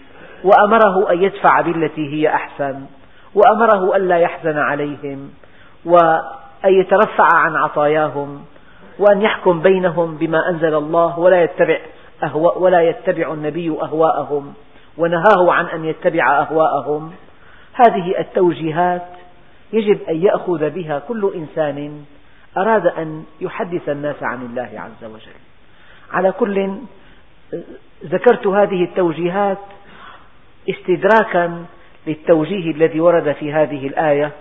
وأمره 0.45 1.13
أن 1.13 1.23
يدفع 1.23 1.61
بالتي 1.61 2.15
هي 2.15 2.29
أحسن. 2.29 2.81
وأمره 3.35 3.97
ألا 3.97 4.19
يحزن 4.19 4.59
عليهم. 4.59 5.31
وأن 5.85 6.21
يترفع 6.65 7.29
عن 7.35 7.57
عطاياهم. 7.57 8.43
وأن 8.99 9.23
يحكم 9.23 9.61
بينهم 9.61 10.17
بما 10.17 10.49
أنزل 10.51 10.75
الله 10.75 11.19
ولا 11.19 11.43
يتبع, 11.43 11.79
أهواء 12.25 12.59
ولا 12.59 12.81
يتبع 12.83 13.33
النبي 13.33 13.71
أهواءهم. 13.83 14.55
ونهاه 14.99 15.53
عن 15.53 15.67
أن 15.67 15.85
يتبع 15.85 16.41
أهواءهم. 16.41 17.13
هذه 17.73 18.21
التوجيهات 18.21 19.07
يجب 19.73 20.03
أن 20.03 20.17
يأخذ 20.17 20.71
بها 20.71 20.99
كل 20.99 21.33
إنسان 21.35 22.05
أراد 22.57 22.87
أن 22.87 23.25
يحدث 23.41 23.89
الناس 23.89 24.23
عن 24.23 24.43
الله 24.43 24.71
عز 24.75 25.05
وجل. 25.05 25.41
على 26.13 26.33
كل 26.33 26.71
ذكرت 28.05 28.47
هذه 28.47 28.85
التوجيهات 28.85 29.59
استدراكا 30.71 31.65
للتوجيه 32.07 32.71
الذي 32.71 33.01
ورد 33.01 33.33
في 33.33 33.53
هذه 33.53 33.87
الآية 33.87 34.33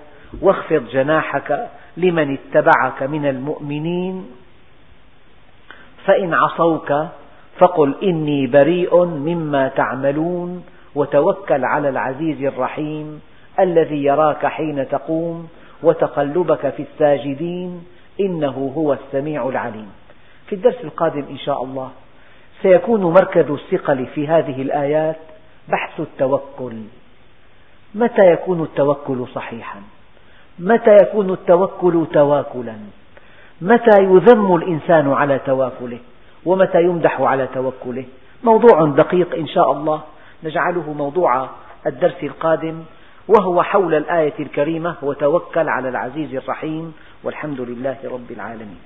واخفض 0.41 0.87
جناحك 0.91 1.69
لمن 1.97 2.37
اتبعك 2.37 3.03
من 3.03 3.25
المؤمنين 3.25 4.31
فإن 6.05 6.33
عصوك 6.33 6.93
فقل 7.59 7.95
إني 8.03 8.47
بريء 8.47 9.05
مما 9.05 9.67
تعملون 9.67 10.63
وتوكل 10.95 11.65
على 11.65 11.89
العزيز 11.89 12.43
الرحيم 12.43 13.21
الذي 13.59 14.03
يراك 14.03 14.45
حين 14.45 14.89
تقوم 14.89 15.47
وتقلبك 15.83 16.69
في 16.69 16.83
الساجدين 16.83 17.83
إنه 18.19 18.73
هو 18.77 18.93
السميع 18.93 19.49
العليم. 19.49 19.91
في 20.47 20.55
الدرس 20.55 20.83
القادم 20.83 21.25
إن 21.29 21.37
شاء 21.37 21.63
الله 21.63 21.89
سيكون 22.61 23.01
مركز 23.01 23.51
الثقل 23.51 24.05
في 24.05 24.27
هذه 24.27 24.61
الآيات 24.61 25.17
بحث 25.69 25.99
التوكل. 25.99 26.73
متى 27.95 28.31
يكون 28.31 28.63
التوكل 28.63 29.27
صحيحا؟ 29.35 29.79
متى 30.59 30.95
يكون 31.01 31.29
التوكل 31.29 32.05
تواكلا؟ 32.13 32.75
متى 33.61 34.03
يذم 34.03 34.55
الإنسان 34.55 35.11
على 35.11 35.39
تواكله؟ 35.39 35.99
ومتى 36.45 36.83
يمدح 36.83 37.21
على 37.21 37.47
توكله. 37.53 38.05
موضوع 38.43 38.85
دقيق 38.85 39.35
إن 39.35 39.47
شاء 39.47 39.71
الله. 39.71 40.01
نجعله 40.43 40.93
موضوع 40.93 41.49
الدرس 41.87 42.23
القادم 42.23 42.83
وهو 43.27 43.63
حول 43.63 43.93
الآية 43.93 44.39
الكريمة 44.39 44.95
وتوكل 45.01 45.69
على 45.69 45.89
العزيز 45.89 46.35
الرحيم 46.35 46.93
والحمد 47.23 47.61
لله 47.61 47.97
رب 48.03 48.31
العالمين. 48.31 48.79